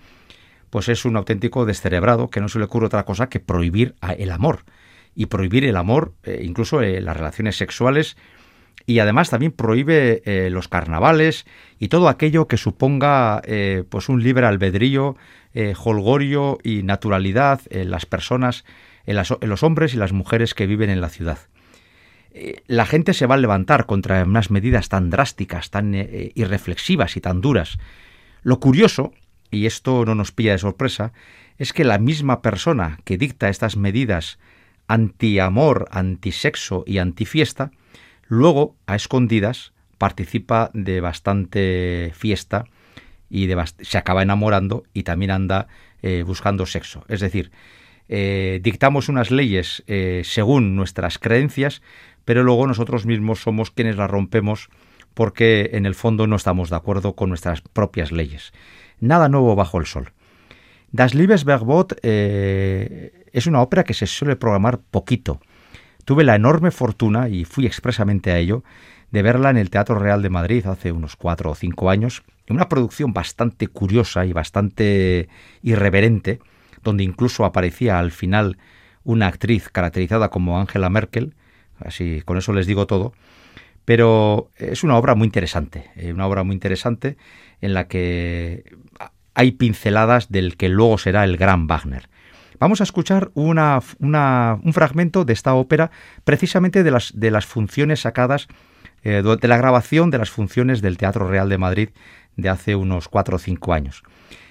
pues 0.75 0.89
es 0.89 1.05
un 1.05 1.17
auténtico 1.17 1.67
descerebrado 1.67 2.31
que 2.31 2.41
no 2.41 2.49
se 2.49 2.59
le 2.59 2.65
ocurre 2.65 2.87
otra 2.87 3.05
cosa 3.05 3.29
que 3.29 3.39
prohibir 3.39 3.95
el 4.19 4.33
amor. 4.33 4.65
Y 5.15 5.27
prohibir 5.27 5.65
el 5.65 5.77
amor, 5.77 6.15
eh, 6.25 6.43
incluso 6.43 6.81
las 6.83 7.17
relaciones 7.17 7.57
sexuales, 7.57 8.17
y 8.85 8.99
además 8.99 9.31
también 9.31 9.53
prohíbe 9.53 10.51
los 10.51 10.67
carnavales 10.67 11.47
y 11.79 11.87
todo 11.87 12.09
aquello 12.09 12.49
que 12.49 12.57
suponga 12.57 13.41
pues 13.89 14.09
un 14.09 14.23
libre 14.23 14.45
albedrío, 14.47 15.17
holgorio 15.83 16.59
y 16.63 16.83
naturalidad 16.83 17.61
en 17.71 17.91
las 17.91 18.05
personas, 18.05 18.65
en 19.07 19.17
los 19.49 19.63
hombres 19.63 19.95
y 19.95 19.97
las 19.97 20.13
mujeres 20.13 20.55
que 20.55 20.67
viven 20.67 20.91
en 20.91 21.01
la 21.01 21.09
ciudad. 21.09 21.39
Eh, 22.37 22.65
la 22.67 22.85
gente 22.85 23.15
se 23.15 23.27
va 23.27 23.37
a 23.37 23.39
levantar 23.39 23.87
contra 23.87 24.25
unas 24.25 24.51
medidas 24.51 24.89
tan 24.89 25.09
drásticas, 25.09 25.71
tan 25.71 25.95
eh, 25.95 26.09
eh, 26.11 26.33
irreflexivas 26.35 27.17
y 27.17 27.21
tan 27.21 27.41
duras. 27.41 27.79
Lo 28.43 28.59
curioso, 28.59 29.13
y 29.55 29.67
esto 29.67 30.05
no 30.05 30.15
nos 30.15 30.33
pilla 30.33 30.53
de 30.53 30.59
sorpresa, 30.59 31.13
es 31.57 31.73
que 31.73 31.85
la 31.85 31.99
misma 31.99 32.43
persona 32.43 32.99
que 33.05 33.17
dicta 33.17 33.49
estas 33.49 33.77
medidas 33.77 34.39
anti-amor, 34.89 35.89
anti-sexo 35.91 36.85
y 36.87 36.99
anti-fiesta, 36.99 37.71
luego, 38.27 38.77
a 38.87 38.97
escondidas, 38.97 39.73
participa 39.97 40.71
de 40.75 41.01
bastante 41.01 42.13
fiesta 42.15 42.65
y 43.31 43.49
se 43.81 43.99
acaba 43.99 44.23
enamorando 44.23 44.85
y 44.93 45.05
también 45.05 45.31
anda 45.31 45.69
buscando 46.27 46.67
sexo. 46.67 47.05
Es 47.09 47.21
decir, 47.21 47.51
dictamos 48.09 49.09
unas 49.09 49.31
leyes 49.31 49.83
según 50.25 50.77
nuestras 50.77 51.19
creencias, 51.19 51.81
pero 52.25 52.43
luego 52.43 52.67
nosotros 52.67 53.07
mismos 53.07 53.41
somos 53.41 53.71
quienes 53.71 53.97
la 53.97 54.07
rompemos 54.07 54.69
porque 55.15 55.71
en 55.75 55.87
el 55.87 55.95
fondo 55.95 56.27
no 56.27 56.37
estamos 56.37 56.69
de 56.69 56.77
acuerdo 56.77 57.15
con 57.15 57.29
nuestras 57.31 57.63
propias 57.63 58.13
leyes. 58.13 58.53
Nada 59.05 59.29
nuevo 59.29 59.55
bajo 59.55 59.79
el 59.79 59.85
sol. 59.85 60.13
Das 60.91 61.15
Liebes 61.15 61.45
Verbot 61.45 61.93
eh, 62.03 63.27
es 63.35 63.47
una 63.47 63.61
ópera 63.61 63.85
que 63.85 63.93
se 63.93 64.07
suele 64.07 64.35
programar 64.35 64.79
poquito. 64.79 65.41
Tuve 66.07 66.25
la 66.25 66.37
enorme 66.37 66.71
fortuna, 66.71 67.29
y 67.29 67.45
fui 67.45 67.67
expresamente 67.67 68.31
a 68.31 68.39
ello, 68.39 68.65
de 69.11 69.21
verla 69.21 69.51
en 69.51 69.59
el 69.59 69.69
Teatro 69.69 69.99
Real 69.99 70.23
de 70.23 70.31
Madrid 70.31 70.67
hace 70.67 70.91
unos 70.91 71.17
cuatro 71.17 71.51
o 71.51 71.55
cinco 71.55 71.91
años, 71.91 72.23
en 72.47 72.57
una 72.57 72.71
producción 72.71 73.13
bastante 73.13 73.67
curiosa 73.67 74.25
y 74.25 74.33
bastante 74.33 75.29
irreverente, 75.63 76.41
donde 76.83 77.05
incluso 77.05 77.45
aparecía 77.45 77.99
al 77.99 78.11
final 78.11 78.57
una 79.03 79.27
actriz 79.27 79.69
caracterizada 79.69 80.31
como 80.31 80.59
Angela 80.59 80.89
Merkel, 80.89 81.35
así 81.79 82.23
con 82.25 82.39
eso 82.39 82.55
les 82.55 82.67
digo 82.67 82.87
todo. 82.87 83.13
Pero 83.85 84.51
es 84.57 84.83
una 84.83 84.97
obra 84.97 85.15
muy 85.15 85.27
interesante, 85.27 85.91
eh, 85.97 86.13
una 86.13 86.27
obra 86.27 86.43
muy 86.43 86.55
interesante 86.55 87.17
en 87.61 87.75
la 87.75 87.87
que 87.87 88.65
hay 89.35 89.53
pinceladas 89.53 90.31
del 90.31 90.57
que 90.57 90.69
luego 90.69 90.97
será 90.99 91.25
el 91.25 91.37
gran 91.37 91.67
Wagner. 91.67 92.09
Vamos 92.61 92.81
a 92.81 92.85
escuchar 92.85 93.31
una, 93.35 93.81
un 93.99 94.73
fragmento 94.73 95.25
de 95.25 95.33
esta 95.33 95.55
ópera 95.55 95.91
precisamente 96.25 96.83
de 96.83 96.91
las, 97.31 97.47
funciones 97.47 98.01
sacadas, 98.01 98.49
eh, 99.03 99.23
de 99.23 99.49
la 99.49 99.57
grabación 99.57 100.11
de 100.11 100.19
las 100.19 100.31
funciones 100.31 100.81
del 100.81 100.97
Teatro 100.97 101.29
Real 101.29 101.49
de 101.49 101.59
Madrid 101.59 101.89
de 102.37 102.49
hace 102.49 102.77
unos 102.77 103.09
cuatro 103.09 103.37
o 103.37 103.39
cinco 103.39 103.75
años. 103.75 104.03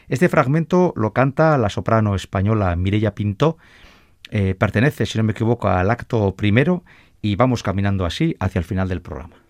Este 0.10 0.30
fragmento 0.30 0.94
lo 0.96 1.14
canta 1.14 1.58
la 1.58 1.70
soprano 1.70 2.14
española 2.14 2.76
Mireia 2.76 3.16
Pintó, 3.16 3.58
eh, 4.32 4.56
pertenece, 4.56 5.06
si 5.06 5.18
no 5.18 5.24
me 5.24 5.32
equivoco, 5.32 5.70
al 5.70 5.90
acto 5.90 6.36
primero 6.36 6.84
y 7.24 7.38
vamos 7.38 7.64
caminando 7.64 8.06
así 8.06 8.36
hacia 8.40 8.60
el 8.60 8.66
final 8.66 8.90
del 8.90 9.02
programa. 9.02 9.43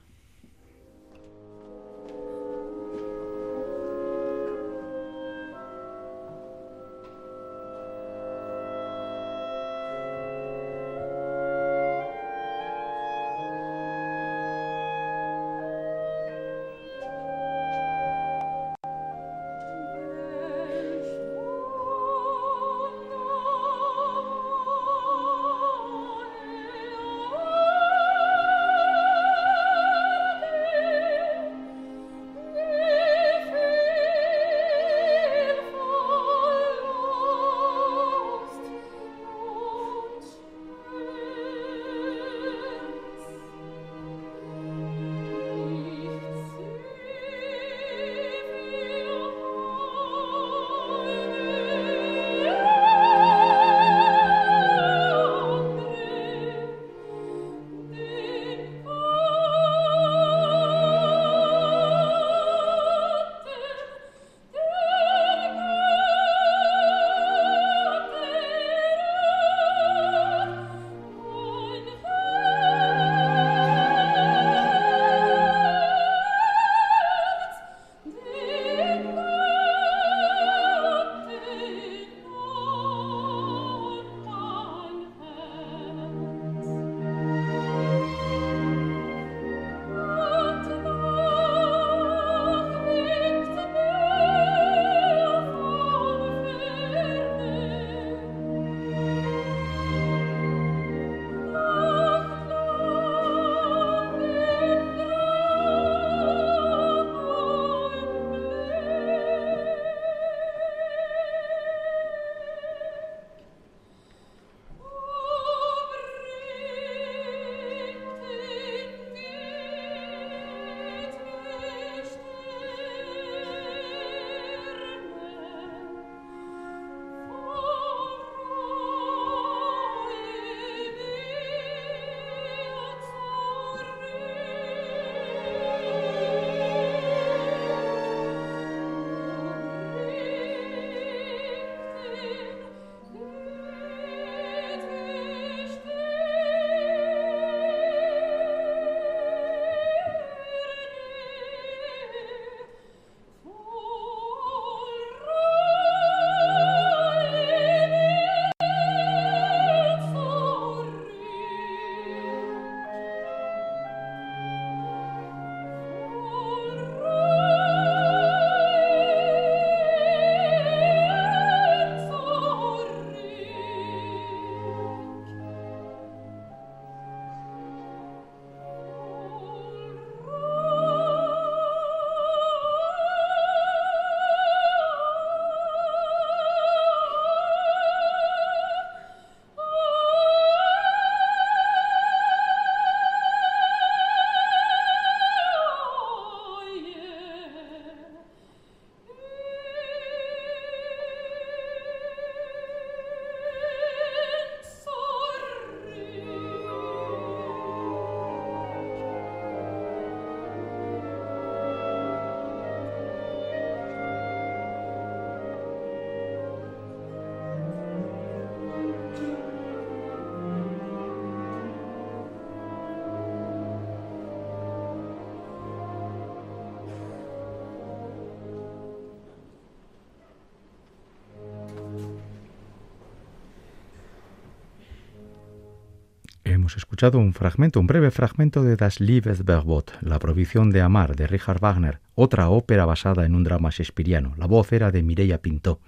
Hemos 236.64 236.78
escuchado 236.78 237.20
un 237.20 237.34
fragmento, 237.34 237.82
un 237.82 237.88
breve 237.88 238.10
fragmento 238.10 238.64
de 238.64 238.78
Das 238.78 239.02
Liebesverbot, 239.02 239.98
La 240.00 240.18
provisión 240.18 240.72
de 240.72 240.80
amar, 240.80 241.14
de 241.18 241.28
Richard 241.28 241.60
Wagner, 241.60 242.00
otra 242.16 242.48
ópera 242.48 242.86
basada 242.86 243.26
en 243.26 243.36
un 243.36 243.44
drama 243.44 243.70
shakespeariano. 243.70 244.34
La 244.38 244.46
voz 244.46 244.72
era 244.72 244.90
de 244.90 245.04
Mireia 245.04 245.42
Pintó. 245.42 245.82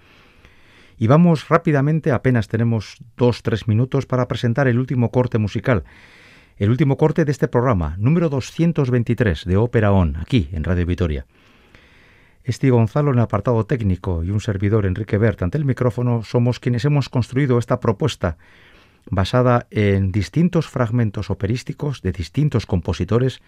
Y 0.98 1.06
vamos 1.06 1.48
rápidamente, 1.48 2.12
apenas 2.12 2.48
tenemos 2.48 2.98
dos, 3.16 3.42
tres 3.42 3.66
minutos 3.66 4.04
para 4.04 4.28
presentar 4.28 4.68
el 4.68 4.78
último 4.78 5.10
corte 5.10 5.38
musical. 5.38 5.84
El 6.58 6.68
último 6.68 6.98
corte 6.98 7.24
de 7.24 7.32
este 7.32 7.48
programa, 7.48 7.96
número 7.98 8.28
223 8.28 9.46
de 9.46 9.56
Ópera 9.56 9.92
On, 9.92 10.16
aquí 10.16 10.50
en 10.52 10.62
Radio 10.62 10.84
Vitoria. 10.84 11.24
Esti 12.44 12.68
Gonzalo 12.68 13.12
en 13.12 13.16
el 13.16 13.22
apartado 13.22 13.64
técnico 13.64 14.22
y 14.22 14.30
un 14.30 14.42
servidor 14.42 14.84
Enrique 14.84 15.16
Bert 15.16 15.40
ante 15.40 15.56
el 15.56 15.64
micrófono 15.64 16.22
somos 16.22 16.60
quienes 16.60 16.84
hemos 16.84 17.08
construido 17.08 17.58
esta 17.58 17.80
propuesta 17.80 18.36
basada 19.10 19.66
en 19.70 20.12
distintos 20.12 20.66
fragmentos 20.68 21.30
operísticos 21.30 22.02
de 22.02 22.12
distintos 22.12 22.66
compositores 22.66 23.40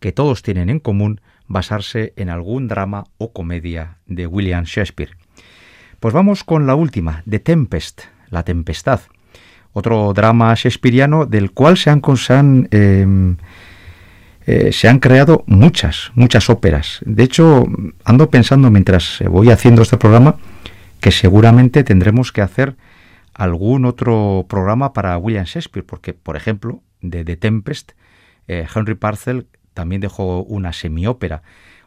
que 0.00 0.12
todos 0.12 0.42
tienen 0.42 0.70
en 0.70 0.78
común 0.78 1.20
basarse 1.46 2.12
en 2.16 2.28
algún 2.28 2.68
drama 2.68 3.04
o 3.18 3.32
comedia 3.32 3.98
de 4.06 4.26
William 4.26 4.64
Shakespeare. 4.64 5.16
Pues 6.00 6.14
vamos 6.14 6.44
con 6.44 6.66
la 6.66 6.74
última, 6.74 7.22
The 7.28 7.40
Tempest, 7.40 8.02
La 8.28 8.44
Tempestad, 8.44 9.00
otro 9.72 10.12
drama 10.12 10.54
shakespeariano 10.54 11.26
del 11.26 11.50
cual 11.50 11.76
se 11.76 11.90
han, 11.90 12.68
em, 12.70 13.36
eh, 14.46 14.72
se 14.72 14.88
han 14.88 14.98
creado 14.98 15.44
muchas, 15.46 16.12
muchas 16.14 16.48
óperas. 16.50 17.00
De 17.04 17.22
hecho, 17.22 17.66
ando 18.04 18.30
pensando 18.30 18.70
mientras 18.70 19.22
voy 19.28 19.50
haciendo 19.50 19.82
este 19.82 19.96
programa 19.96 20.36
que 21.00 21.10
seguramente 21.10 21.84
tendremos 21.84 22.32
que 22.32 22.42
hacer 22.42 22.76
algún 23.38 23.84
otro 23.84 24.46
programa 24.48 24.92
para 24.92 25.16
William 25.16 25.44
Shakespeare, 25.44 25.86
porque, 25.86 26.12
por 26.12 26.36
ejemplo, 26.36 26.82
de 27.00 27.24
The 27.24 27.36
Tempest, 27.36 27.92
eh, 28.48 28.66
Henry 28.74 28.96
Parcel 28.96 29.46
también 29.74 30.00
dejó 30.00 30.42
una 30.42 30.72
semiópera. 30.72 31.42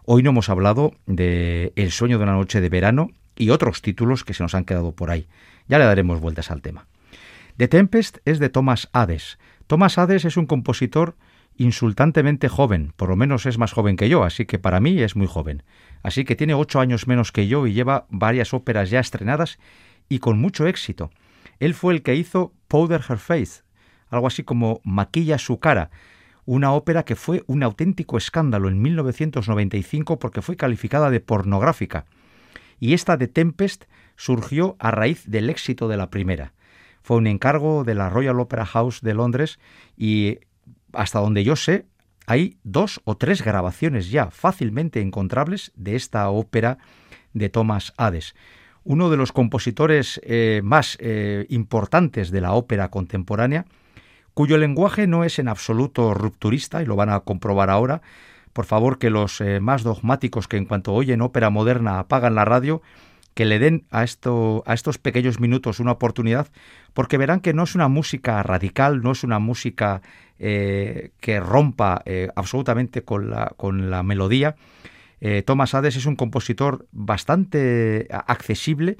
Hoy 0.06 0.24
no 0.24 0.30
hemos 0.30 0.50
hablado 0.50 0.94
de 1.08 1.74
El 1.76 1.92
sueño 1.92 2.18
de 2.18 2.24
una 2.24 2.34
noche 2.34 2.62
de 2.62 2.70
verano 2.70 3.10
y 3.36 3.50
otros 3.50 3.82
títulos 3.82 4.24
que 4.24 4.34
se 4.34 4.44
nos 4.44 4.56
han 4.56 4.64
quedado 4.64 4.96
por 4.96 5.12
ahí. 5.12 5.28
Ya 5.68 5.78
le 5.78 5.84
daremos 5.84 6.22
vueltas 6.22 6.52
al 6.52 6.62
tema. 6.62 6.88
The 7.58 7.68
Tempest 7.68 8.20
es 8.24 8.40
de 8.40 8.48
Thomas 8.48 8.90
Hades. 8.94 9.38
Thomas 9.68 9.98
Hades 9.98 10.24
es 10.24 10.38
un 10.38 10.46
compositor 10.46 11.18
insultantemente 11.58 12.48
joven, 12.48 12.94
por 12.96 13.10
lo 13.10 13.18
menos 13.18 13.46
es 13.46 13.58
más 13.58 13.74
joven 13.74 13.98
que 13.98 14.08
yo, 14.08 14.24
así 14.24 14.46
que 14.46 14.58
para 14.58 14.80
mí 14.80 15.02
es 15.02 15.18
muy 15.18 15.28
joven. 15.28 15.64
Así 16.02 16.24
que 16.24 16.38
tiene 16.38 16.54
ocho 16.54 16.80
años 16.80 17.08
menos 17.08 17.34
que 17.34 17.48
yo 17.48 17.68
y 17.68 17.74
lleva 17.74 18.06
varias 18.10 18.54
óperas 18.54 18.90
ya 18.90 19.02
estrenadas 19.02 19.60
y 20.08 20.20
con 20.20 20.40
mucho 20.40 20.66
éxito. 20.66 21.12
Él 21.62 21.76
fue 21.76 21.94
el 21.94 22.02
que 22.02 22.16
hizo 22.16 22.54
Powder 22.68 23.02
Her 23.08 23.20
Face, 23.20 23.62
algo 24.10 24.26
así 24.26 24.44
como 24.44 24.82
Maquilla 24.84 25.38
su 25.38 25.60
cara, 25.60 25.92
una 26.44 26.74
ópera 26.74 27.06
que 27.06 27.16
fue 27.16 27.44
un 27.46 27.62
auténtico 27.62 28.18
escándalo 28.18 28.68
en 28.68 28.82
1995 28.82 30.18
porque 30.18 30.42
fue 30.42 30.58
calificada 30.58 31.12
de 31.12 31.20
pornográfica. 31.20 32.06
Y 32.80 32.96
esta 32.96 33.16
de 33.16 33.28
Tempest 33.28 33.86
surgió 34.16 34.76
a 34.80 34.90
raíz 34.90 35.30
del 35.30 35.52
éxito 35.52 35.88
de 35.88 35.98
la 35.98 36.10
primera. 36.10 36.54
Fue 37.04 37.18
un 37.18 37.28
encargo 37.28 37.84
de 37.84 37.94
la 37.94 38.10
Royal 38.10 38.40
Opera 38.40 38.66
House 38.66 39.02
de 39.02 39.14
Londres 39.14 39.60
y 39.96 40.40
hasta 40.94 41.20
donde 41.20 41.44
yo 41.44 41.56
sé, 41.56 41.86
hay 42.26 42.58
dos 42.64 43.02
o 43.04 43.18
tres 43.18 43.44
grabaciones 43.44 44.10
ya 44.10 44.32
fácilmente 44.32 45.00
encontrables 45.00 45.72
de 45.76 45.96
esta 45.96 46.28
ópera 46.32 46.80
de 47.34 47.50
Thomas 47.50 47.94
Hades 47.98 48.34
uno 48.84 49.10
de 49.10 49.18
los 49.18 49.32
compositores 49.32 50.20
eh, 50.24 50.62
más 50.64 50.98
eh, 51.00 51.46
importantes 51.50 52.32
de 52.32 52.42
la 52.42 52.54
ópera 52.54 52.90
contemporánea, 52.90 53.66
cuyo 54.34 54.58
lenguaje 54.58 55.08
no 55.08 55.24
es 55.24 55.40
en 55.40 55.48
absoluto 55.48 56.14
rupturista, 56.14 56.82
y 56.82 56.86
lo 56.86 56.96
van 56.96 57.10
a 57.10 57.20
comprobar 57.20 57.70
ahora. 57.70 58.02
Por 58.54 58.66
favor, 58.66 58.98
que 58.98 59.10
los 59.10 59.40
eh, 59.40 59.60
más 59.60 59.84
dogmáticos 59.84 60.48
que 60.48 60.58
en 60.58 60.66
cuanto 60.66 60.94
oyen 60.94 61.22
ópera 61.22 61.50
moderna 61.50 62.00
apagan 62.00 62.36
la 62.36 62.46
radio, 62.46 62.82
que 63.34 63.46
le 63.46 63.60
den 63.60 63.86
a, 63.92 64.04
esto, 64.04 64.64
a 64.66 64.74
estos 64.74 64.98
pequeños 64.98 65.40
minutos 65.40 65.80
una 65.80 65.94
oportunidad, 65.94 66.48
porque 66.94 67.18
verán 67.18 67.40
que 67.40 67.54
no 67.54 67.64
es 67.64 67.76
una 67.76 67.88
música 67.88 68.44
radical, 68.44 69.02
no 69.02 69.12
es 69.12 69.24
una 69.24 69.40
música 69.40 70.02
que 70.38 71.40
rompa 71.40 72.04
absolutamente 72.36 73.04
con 73.04 73.92
la 73.92 74.04
melodía, 74.04 74.56
eh, 75.22 75.44
Thomas 75.44 75.74
Hades 75.74 75.96
es 75.96 76.06
un 76.06 76.16
compositor 76.16 76.88
bastante 76.92 78.08
accesible 78.12 78.98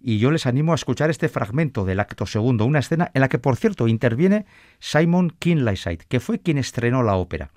y 0.00 0.18
yo 0.18 0.30
les 0.30 0.46
animo 0.46 0.72
a 0.72 0.74
escuchar 0.74 1.10
este 1.10 1.28
fragmento 1.28 1.84
del 1.84 2.00
acto 2.00 2.26
segundo, 2.26 2.64
una 2.64 2.78
escena 2.78 3.10
en 3.14 3.20
la 3.20 3.28
que, 3.28 3.38
por 3.38 3.56
cierto, 3.56 3.86
interviene 3.86 4.46
Simon 4.78 5.30
Kinlayside, 5.38 6.04
que 6.08 6.20
fue 6.20 6.40
quien 6.40 6.58
estrenó 6.58 7.02
la 7.02 7.16
ópera. 7.16 7.50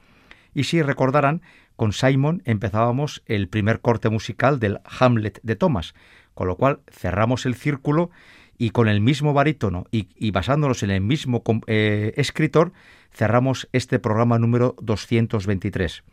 Y 0.53 0.65
si 0.65 0.81
recordarán, 0.81 1.41
con 1.75 1.93
Simon 1.93 2.43
empezábamos 2.45 3.23
el 3.25 3.47
primer 3.47 3.81
corte 3.81 4.09
musical 4.09 4.59
del 4.59 4.79
Hamlet 4.99 5.39
de 5.41 5.55
Thomas, 5.55 5.95
con 6.33 6.47
lo 6.47 6.57
cual 6.57 6.81
cerramos 6.91 7.45
el 7.45 7.55
círculo 7.55 8.11
y 8.57 8.69
con 8.69 8.87
el 8.87 9.01
mismo 9.01 9.33
barítono 9.33 9.85
y, 9.91 10.31
basándonos 10.31 10.83
en 10.83 10.91
el 10.91 11.01
mismo 11.01 11.43
eh, 11.67 12.13
escritor, 12.17 12.73
cerramos 13.11 13.67
este 13.71 13.99
programa 13.99 14.37
número 14.37 14.75
223. 14.81 16.03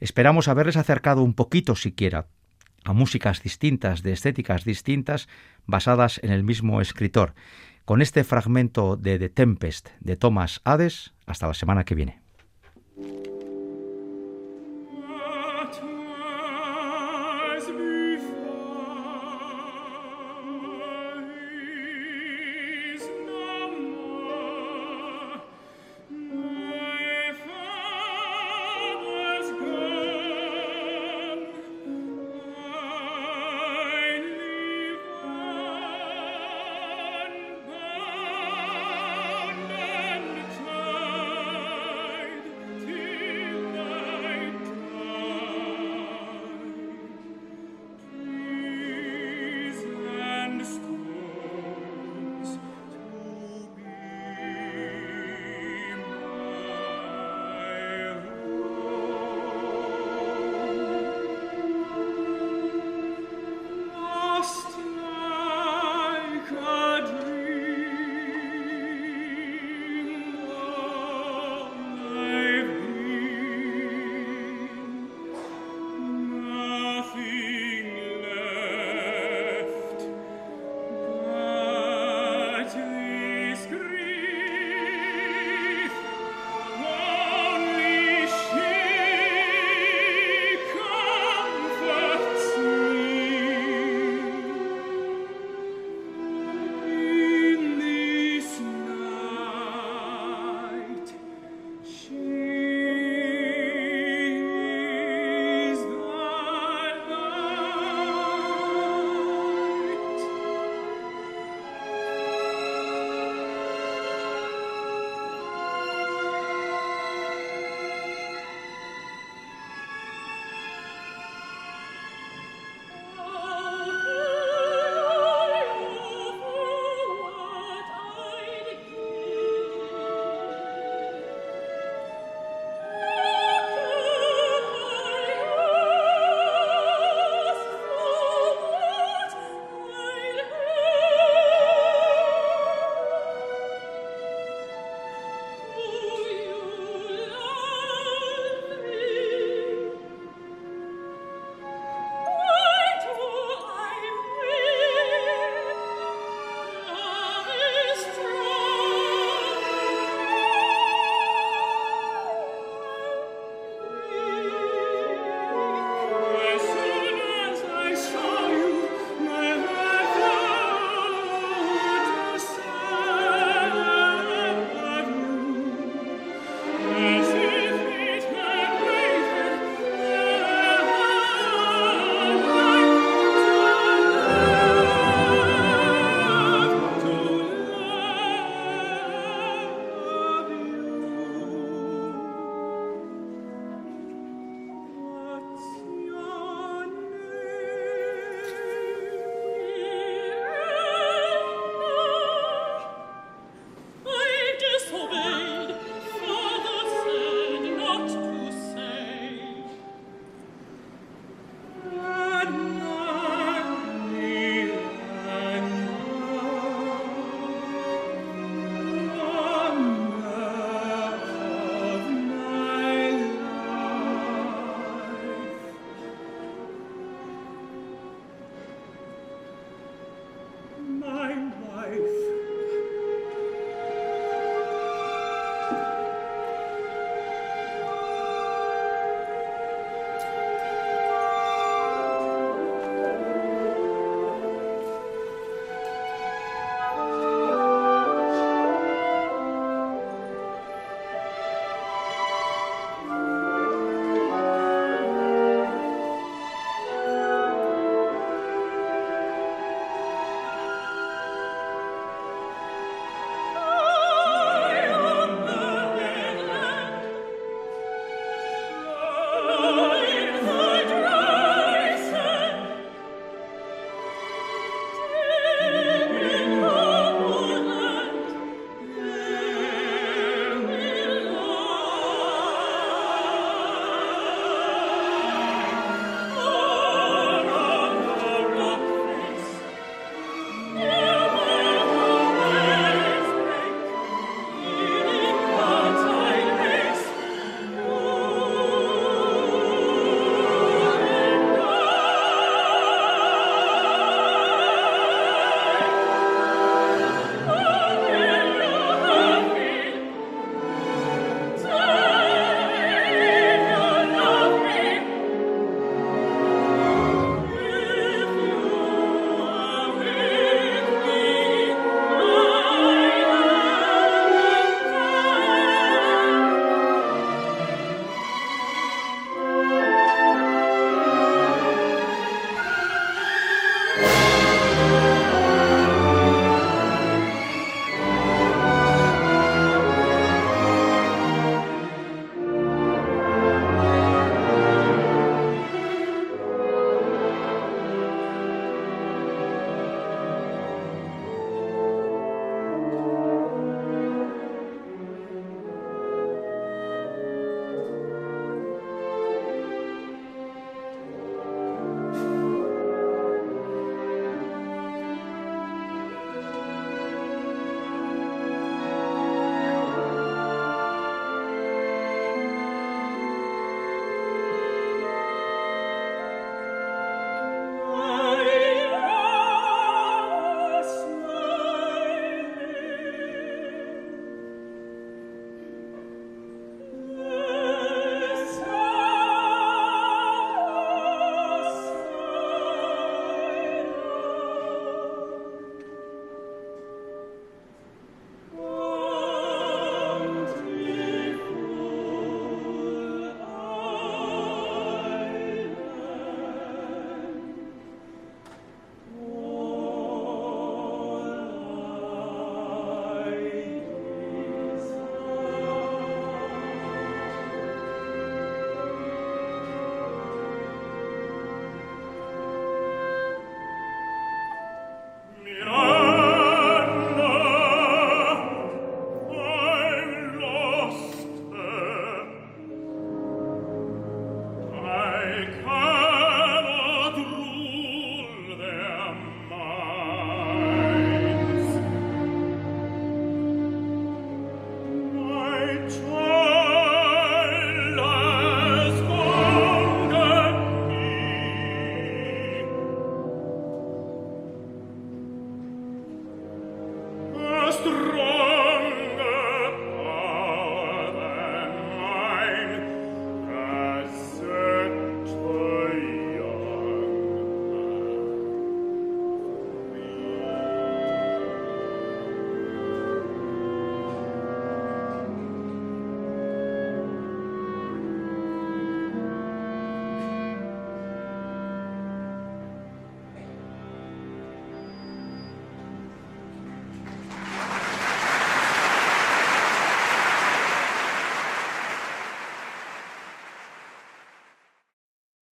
Esperamos 0.00 0.48
haberles 0.48 0.76
acercado 0.76 1.22
un 1.22 1.34
poquito 1.34 1.74
siquiera 1.74 2.26
a 2.84 2.92
músicas 2.92 3.42
distintas, 3.42 4.02
de 4.02 4.12
estéticas 4.12 4.64
distintas, 4.64 5.28
basadas 5.66 6.20
en 6.22 6.30
el 6.30 6.44
mismo 6.44 6.80
escritor. 6.80 7.34
Con 7.84 8.00
este 8.00 8.22
fragmento 8.24 8.96
de 8.96 9.18
The 9.18 9.28
Tempest 9.28 9.88
de 10.00 10.16
Thomas 10.16 10.60
Hades, 10.64 11.12
hasta 11.26 11.48
la 11.48 11.54
semana 11.54 11.84
que 11.84 11.94
viene. 11.96 12.20